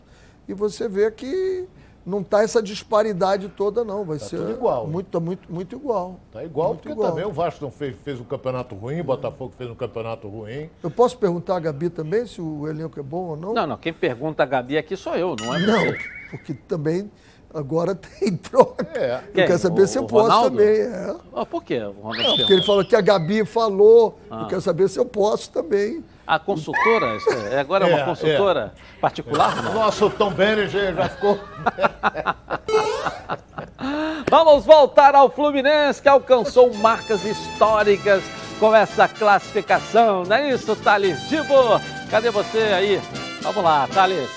[0.48, 1.68] e você vê que
[2.06, 4.06] não está essa disparidade toda, não.
[4.06, 4.88] Vai tá ser tudo igual.
[4.88, 6.20] Muito, tá muito, muito igual.
[6.32, 7.10] Tá igual, muito porque igual.
[7.10, 10.70] também o Vasco não fez, fez um campeonato ruim, o Botafogo fez um campeoto ruim.
[10.84, 13.54] Eu posso perguntar a Gabi também se o elenco é bom ou não?
[13.56, 13.78] Não, não.
[13.78, 15.60] Quem pergunta a Gabi aqui sou eu, não é?
[15.60, 15.94] Não,
[16.30, 17.12] porque também
[17.60, 18.88] agora tem troca.
[18.94, 19.22] É.
[19.30, 20.58] Eu quero saber o, se eu posso Ronaldo?
[20.58, 20.82] também.
[20.82, 21.16] É.
[21.36, 21.80] Ah, por quê?
[21.80, 24.20] Não, porque ele falou que a Gabi falou.
[24.30, 24.42] Ah.
[24.42, 26.04] Eu quero saber se eu posso também.
[26.26, 27.18] A consultora,
[27.52, 29.00] é, agora é uma é, consultora é.
[29.00, 29.58] particular?
[29.60, 31.40] O nosso Tom Berenger já ficou.
[34.30, 38.22] Vamos voltar ao Fluminense, que alcançou marcas históricas
[38.60, 40.24] com essa classificação.
[40.24, 41.80] Não é isso, Thales Dibo?
[42.10, 43.02] Cadê você aí?
[43.42, 44.30] Vamos lá, Thales.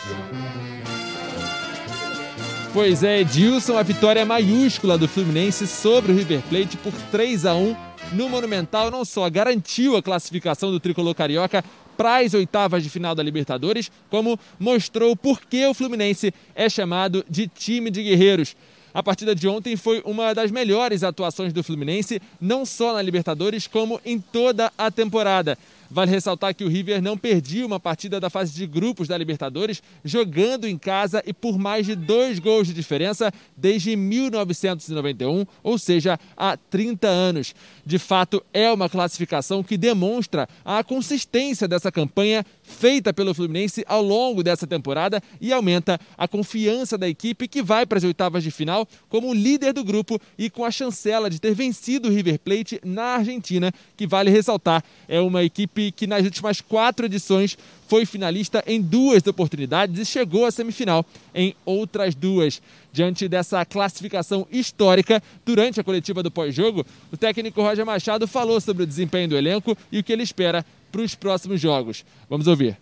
[2.72, 7.54] Pois é, Edilson, a vitória maiúscula do Fluminense sobre o River Plate por 3 a
[7.54, 7.76] 1
[8.12, 11.64] no Monumental não só garantiu a classificação do tricolor carioca
[11.96, 17.24] para as oitavas de final da Libertadores, como mostrou por que o Fluminense é chamado
[17.28, 18.54] de time de guerreiros.
[18.94, 23.66] A partida de ontem foi uma das melhores atuações do Fluminense, não só na Libertadores,
[23.66, 25.58] como em toda a temporada.
[25.90, 29.82] Vale ressaltar que o River não perdia uma partida da fase de grupos da Libertadores,
[30.04, 36.18] jogando em casa e por mais de dois gols de diferença desde 1991, ou seja,
[36.36, 37.54] há 30 anos.
[37.84, 44.00] De fato, é uma classificação que demonstra a consistência dessa campanha feita pelo Fluminense ao
[44.00, 48.52] longo dessa temporada e aumenta a confiança da equipe que vai para as oitavas de
[48.52, 52.80] final como líder do grupo e com a chancela de ter vencido o River Plate
[52.84, 57.56] na Argentina, que vale ressaltar, é uma equipe que nas últimas quatro edições
[57.88, 61.04] foi finalista em duas oportunidades e chegou à semifinal
[61.34, 62.60] em outras duas.
[62.92, 68.82] Diante dessa classificação histórica, durante a coletiva do pós-jogo, o técnico Roger Machado falou sobre
[68.82, 72.04] o desempenho do elenco e o que ele espera para os próximos jogos.
[72.28, 72.76] Vamos ouvir.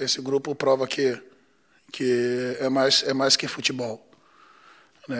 [0.00, 1.20] Esse grupo prova que,
[1.92, 4.05] que é, mais, é mais que futebol.
[5.08, 5.16] Né?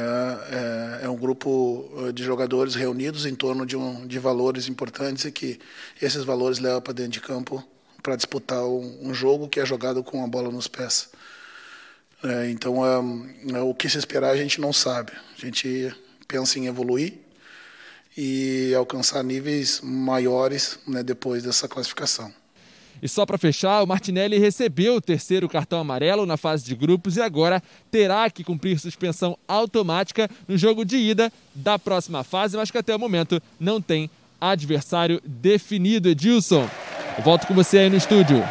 [0.51, 5.33] É, é um grupo de jogadores reunidos em torno de, um, de valores importantes e
[5.33, 5.59] que
[6.01, 7.65] esses valores levam para dentro de campo
[8.07, 11.09] para disputar um, um, jogo que é jogado com a bola nos pés.
[12.23, 15.11] É, então, é, é, o que se esperar a gente não sabe.
[15.37, 15.93] A gente
[16.29, 17.15] pensa em evoluir
[18.17, 22.33] e alcançar níveis maiores né, depois dessa classificação.
[23.03, 27.17] E só para fechar, o Martinelli recebeu o terceiro cartão amarelo na fase de grupos
[27.17, 32.71] e agora terá que cumprir suspensão automática no jogo de ida da próxima fase, mas
[32.71, 36.09] que até o momento não tem adversário definido.
[36.09, 36.69] Edilson,
[37.25, 38.43] volto com você aí no estúdio.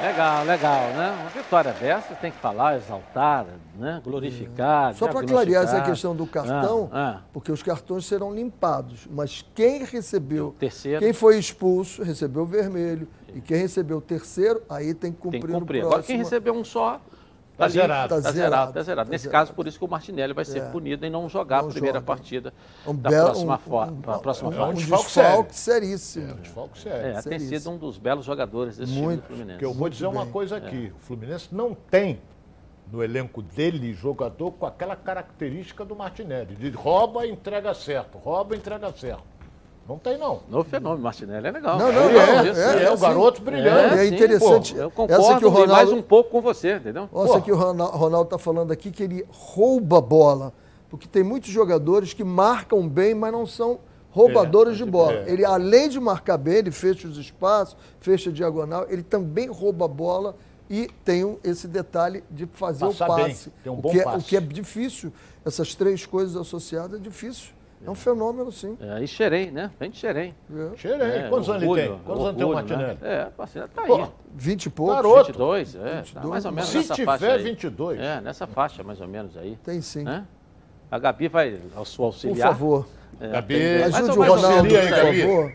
[0.00, 1.10] Legal, legal, né?
[1.20, 3.46] Uma vitória dessa tem que falar, exaltar,
[3.76, 4.00] né?
[4.02, 4.94] glorificar.
[4.94, 7.22] Só para clarear essa questão do cartão, ah, ah.
[7.32, 11.00] porque os cartões serão limpados, mas quem recebeu, terceiro.
[11.00, 15.40] quem foi expulso, recebeu o vermelho, e quem recebeu o terceiro, aí tem que cumprir,
[15.42, 15.84] tem que cumprir.
[15.84, 17.00] o Agora quem recebeu um só,
[17.60, 18.08] Tá, zerado.
[18.08, 19.06] Tá, tá zerado, tá zerado.
[19.08, 19.46] Tá Nesse zerado.
[19.46, 20.68] caso, por isso que o Martinelli vai ser é.
[20.70, 22.06] punido em não jogar não a primeira joga.
[22.06, 22.54] partida
[22.86, 24.70] um da belo, próxima, um, um, um, próxima um, fase.
[24.70, 26.30] Um desfalque seríssimo.
[26.30, 27.18] É, um desfalque sério.
[27.18, 29.04] É, tem sido um dos belos jogadores desse Muito.
[29.04, 29.52] time do Fluminense.
[29.52, 30.86] Porque eu vou dizer uma coisa aqui.
[30.86, 30.96] É.
[30.96, 32.20] O Fluminense não tem
[32.90, 36.54] no elenco dele jogador com aquela característica do Martinelli.
[36.56, 39.22] De rouba e entrega certo, rouba e entrega certo.
[39.88, 40.40] Não tem, não.
[40.48, 41.78] No fenômeno, Martinelli é legal.
[41.78, 42.20] Não, não, não.
[42.20, 43.98] É, é, é, é o garoto brilhante.
[43.98, 44.74] É, é interessante.
[44.74, 45.72] Pô, eu concordo essa que o Ronaldo...
[45.72, 47.08] mais um pouco com você, entendeu?
[47.12, 50.52] Essa que o Ronaldo está falando aqui, que ele rouba a bola.
[50.88, 55.12] Porque tem muitos jogadores que marcam bem, mas não são roubadores é, de bola.
[55.12, 55.32] É.
[55.32, 59.84] Ele, além de marcar bem, ele fecha os espaços, fecha a diagonal, ele também rouba
[59.84, 60.36] a bola
[60.68, 63.50] e tem esse detalhe de fazer Passar o passe.
[63.62, 64.18] Tem um bom o, que é, passe.
[64.18, 65.12] o que é difícil.
[65.44, 67.52] Essas três coisas associadas é difícil.
[67.84, 68.76] É um fenômeno, sim.
[68.78, 69.70] É, e Xerém, né?
[69.80, 70.34] Vem de Xerém.
[70.54, 70.76] É.
[70.76, 71.08] Xerém.
[71.24, 71.98] É, Quantos anos ele tem?
[72.04, 72.98] Quantos anos tem o Martinelli?
[73.00, 73.22] Né?
[73.22, 74.06] É, parceiro, tá aí.
[74.34, 74.94] 20 e poucos.
[74.96, 75.26] Garoto.
[75.28, 75.78] 22, é.
[75.78, 76.12] 22.
[76.12, 77.42] Tá mais ou menos Se nessa tiver faixa aí.
[77.42, 78.00] 22.
[78.00, 79.56] É, nessa faixa mais ou menos aí.
[79.64, 80.06] Tem sim.
[80.06, 80.22] É?
[80.90, 82.48] A Gabi vai ao seu auxiliar.
[82.48, 82.86] Por favor.
[83.18, 85.52] É, Gabi, ajude o Ronaldo, por favor.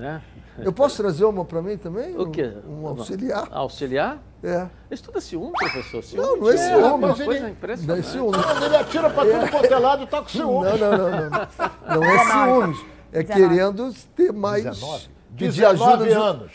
[0.00, 0.20] É.
[0.60, 2.16] Eu posso trazer uma para mim também?
[2.16, 2.52] O quê?
[2.68, 3.48] Um, um auxiliar?
[3.50, 4.18] Auxiliar?
[4.42, 4.68] É.
[4.90, 6.02] Estuda ciúme, professor.
[6.02, 6.82] Ciúme não, não é ciúme.
[6.82, 7.86] É uma coisa ele, impressionante.
[7.86, 8.36] Não é ciúme.
[8.36, 10.64] Não, ele atira para tudo quanto é lado e tá com ciúme.
[10.64, 11.30] Não, não, não.
[11.30, 12.86] Não, não é ciúmes.
[13.12, 14.64] É querendo ter mais...
[14.64, 15.08] 19.
[15.36, 16.52] Pedir 19 ajuda anos.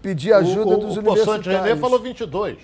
[0.00, 1.46] Pedir ajuda o, o, dos o universitários.
[1.46, 2.58] O René falou 22.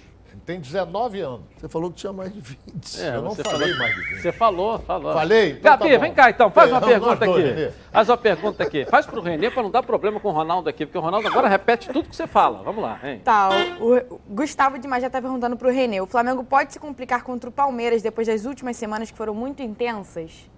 [0.49, 1.43] Tem 19 anos.
[1.61, 3.03] Você falou que tinha mais de 20.
[3.03, 4.23] É, eu não falei falou, mais de 20.
[4.23, 5.13] Você falou, falou.
[5.13, 5.51] Falei?
[5.51, 7.55] Então Gabi, tá vem cá então, faz é, uma pergunta dois, aqui.
[7.55, 7.73] Renê.
[7.93, 8.85] Faz uma pergunta aqui.
[8.87, 11.49] Faz pro Renê para não dar problema com o Ronaldo aqui, porque o Ronaldo agora
[11.49, 12.63] repete tudo que você fala.
[12.63, 13.21] Vamos lá, hein?
[13.23, 16.01] Tá, o, o Gustavo de Magé tá perguntando pro Renê.
[16.01, 19.63] O Flamengo pode se complicar contra o Palmeiras depois das últimas semanas que foram muito
[19.63, 20.49] intensas?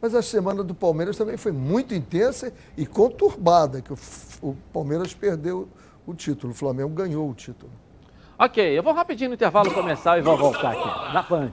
[0.00, 3.98] Mas a semana do Palmeiras também foi muito intensa e conturbada, que o,
[4.42, 5.68] o Palmeiras perdeu
[6.04, 7.70] o título, o Flamengo ganhou o título.
[8.44, 11.52] Ok, eu vou rapidinho no intervalo começar e vou voltar aqui, na Band.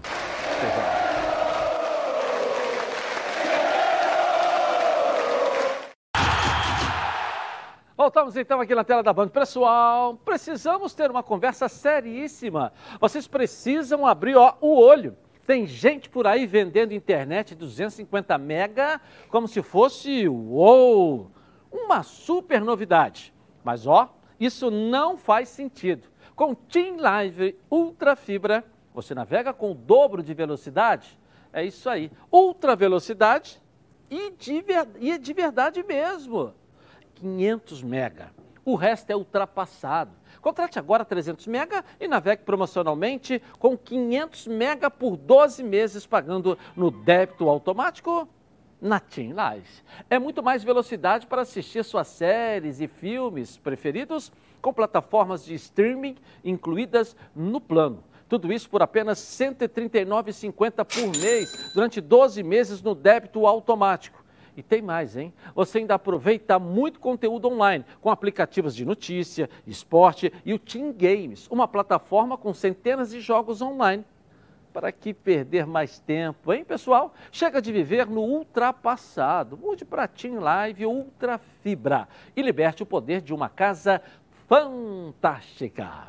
[7.95, 9.27] Voltamos então aqui na tela da Band.
[9.27, 12.73] Pessoal, precisamos ter uma conversa seríssima.
[12.99, 15.15] Vocês precisam abrir ó, o olho.
[15.45, 21.29] Tem gente por aí vendendo internet 250 mega como se fosse, uou,
[21.71, 23.31] uma super novidade.
[23.63, 26.08] Mas ó, isso não faz sentido.
[26.39, 28.63] Com Team Live Ultra Fibra,
[28.93, 31.19] você navega com o dobro de velocidade.
[31.51, 33.61] É isso aí, ultra velocidade
[34.09, 34.63] e de,
[35.01, 36.53] e de verdade mesmo.
[37.15, 38.31] 500 mega.
[38.63, 40.11] O resto é ultrapassado.
[40.39, 46.89] Contrate agora 300 mega e navegue promocionalmente com 500 mega por 12 meses pagando no
[46.89, 48.29] débito automático
[48.81, 49.67] na Team Live.
[50.09, 54.31] É muito mais velocidade para assistir suas séries e filmes preferidos
[54.61, 58.03] com plataformas de streaming incluídas no plano.
[58.29, 64.23] Tudo isso por apenas R$ 139,50 por mês, durante 12 meses no débito automático.
[64.55, 65.33] E tem mais, hein?
[65.55, 71.47] Você ainda aproveita muito conteúdo online, com aplicativos de notícia, esporte e o Team Games,
[71.49, 74.05] uma plataforma com centenas de jogos online.
[74.73, 77.13] Para que perder mais tempo, hein, pessoal?
[77.31, 79.57] Chega de viver no ultrapassado.
[79.57, 84.01] Mude para Team Live Ultra Fibra e liberte o poder de uma casa
[84.49, 86.07] fantástica.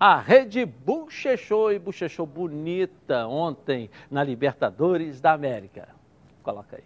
[0.00, 5.88] A rede bochechou e bochechou bonita ontem na Libertadores da América.
[6.42, 6.82] Coloca aí.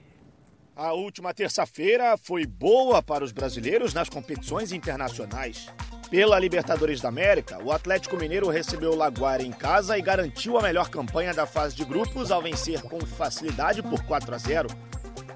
[0.77, 5.67] A última terça-feira foi boa para os brasileiros nas competições internacionais.
[6.11, 10.63] Pela Libertadores da América, o Atlético Mineiro recebeu o Laguaira em casa e garantiu a
[10.63, 14.69] melhor campanha da fase de grupos ao vencer com facilidade por 4 a 0.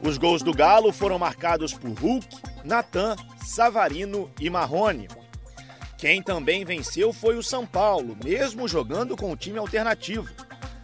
[0.02, 3.14] Os gols do Galo foram marcados por Hulk, Natan,
[3.44, 5.06] Savarino e Marrone.
[5.96, 10.28] Quem também venceu foi o São Paulo, mesmo jogando com o time alternativo.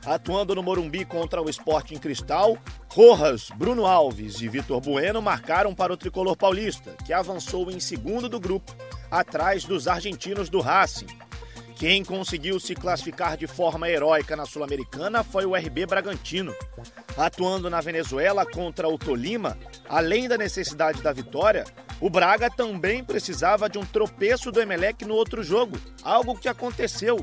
[0.06, 2.56] Atuando no Morumbi contra o Sporting Cristal,
[2.88, 8.28] Rojas, Bruno Alves e Vitor Bueno marcaram para o tricolor paulista, que avançou em segundo
[8.28, 8.74] do grupo,
[9.10, 11.06] atrás dos argentinos do Racing.
[11.82, 16.54] Quem conseguiu se classificar de forma heróica na Sul-Americana foi o RB Bragantino.
[17.16, 19.58] Atuando na Venezuela contra o Tolima,
[19.88, 21.64] além da necessidade da vitória,
[22.00, 27.16] o Braga também precisava de um tropeço do Emelec no outro jogo, algo que aconteceu.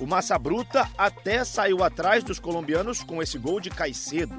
[0.00, 4.34] O Massa Bruta até saiu atrás dos colombianos com esse gol de Caicedo,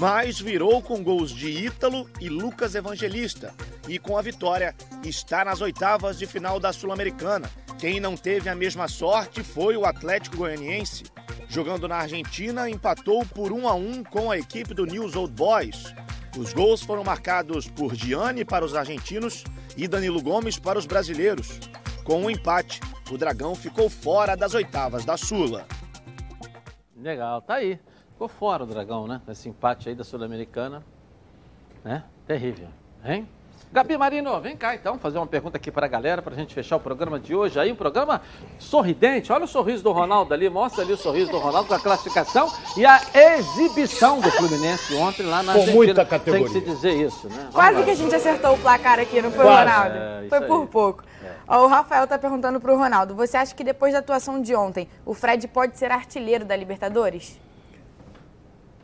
[0.00, 3.52] mas virou com gols de Ítalo e Lucas Evangelista.
[3.86, 4.74] E com a vitória,
[5.04, 7.50] está nas oitavas de final da Sul-Americana.
[7.78, 11.04] Quem não teve a mesma sorte foi o Atlético Goianiense.
[11.50, 15.94] Jogando na Argentina, empatou por 1 a 1 com a equipe do News Old Boys.
[16.38, 19.44] Os gols foram marcados por Gianni para os argentinos
[19.76, 21.60] e Danilo Gomes para os brasileiros.
[22.04, 22.80] Com o um empate,
[23.10, 25.66] o Dragão ficou fora das oitavas da Sula.
[26.96, 27.78] Legal, tá aí.
[28.20, 29.18] Ficou fora o Dragão, né?
[29.30, 30.82] Esse empate aí da Sul-Americana,
[31.82, 32.04] né?
[32.26, 32.68] Terrível,
[33.02, 33.26] hein?
[33.72, 36.52] Gabi Marino, vem cá então fazer uma pergunta aqui para a galera, para a gente
[36.52, 37.58] fechar o programa de hoje.
[37.58, 38.20] Aí um programa
[38.58, 41.80] sorridente, olha o sorriso do Ronaldo ali, mostra ali o sorriso do Ronaldo com a
[41.80, 45.76] classificação e a exibição do Fluminense ontem lá na Com Argentina.
[45.76, 46.46] muita categoria.
[46.46, 47.36] Tem que se dizer isso, né?
[47.38, 47.84] Vamos Quase lá.
[47.84, 49.70] que a gente acertou o placar aqui, não foi, Quase.
[49.70, 49.96] Ronaldo?
[49.96, 50.46] É, foi aí.
[50.46, 51.04] por pouco.
[51.48, 54.86] Ó, o Rafael tá perguntando pro Ronaldo, você acha que depois da atuação de ontem,
[55.06, 57.40] o Fred pode ser artilheiro da Libertadores?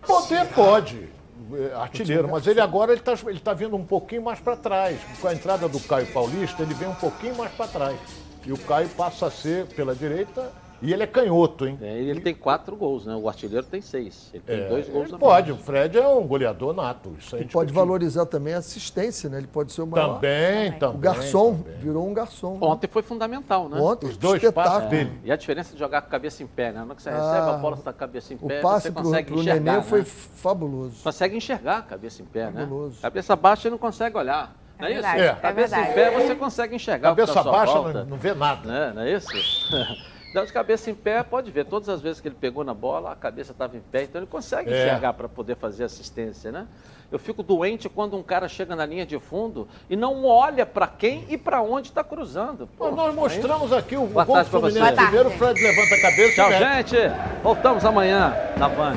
[0.07, 1.09] Poder pode,
[1.53, 4.99] é, artilheiro, mas ele agora ele está ele tá vindo um pouquinho mais para trás.
[5.21, 7.99] Com a entrada do Caio Paulista, ele vem um pouquinho mais para trás.
[8.45, 10.53] E o Caio passa a ser pela direita
[10.83, 11.79] e ele é canhoto, hein?
[11.81, 13.15] É, ele tem quatro gols, né?
[13.17, 14.31] O artilheiro tem seis.
[14.35, 17.15] Ele tem É, dois gols ele na pode, o Fred é um goleador nato.
[17.19, 19.39] Isso é E pode valorizar também a assistência, né?
[19.39, 20.15] Ele pode ser o maior.
[20.17, 20.97] Também, também.
[20.97, 21.79] O garçom, também.
[21.79, 22.59] virou um garçom.
[22.61, 23.81] Ontem foi fundamental, né?
[23.81, 24.75] Ontem, Os dois espetáculo.
[24.77, 25.13] passos dele.
[25.25, 26.79] E a diferença de jogar com a cabeça em pé, né?
[26.81, 28.47] Na hora que você Ah, recebe a bola, você tá com a cabeça em O
[28.49, 30.05] pé, passe você pro, consegue pro enxergar, Nenê foi né?
[30.05, 31.03] fabuloso.
[31.03, 32.95] Consegue enxergar a cabeça em pé, Fabuloso.
[32.97, 32.99] né?
[33.03, 34.55] Cabeça baixa e não consegue olhar.
[34.79, 35.31] Não é, verdade, isso?
[35.31, 35.95] é Cabeça em verdade.
[35.95, 37.99] pé você consegue enxergar o que Cabeça tá sua baixa volta.
[38.01, 38.69] não, não vê nada.
[38.69, 38.93] Né?
[38.95, 39.29] Não é isso?
[40.37, 43.11] Então, de cabeça em pé, pode ver, todas as vezes que ele pegou na bola,
[43.11, 44.83] a cabeça estava em pé, então ele consegue É.
[44.85, 46.67] enxergar para poder fazer assistência, né?
[47.11, 50.87] Eu fico doente quando um cara chega na linha de fundo e não olha para
[50.89, 52.67] quem e para onde está cruzando.
[52.77, 56.35] Pô, Nós mostramos aqui o Boa gol do Fluminense primeiro, o Fred levanta a cabeça
[56.35, 56.97] Tchau, e gente.
[57.43, 58.97] Voltamos amanhã na Band.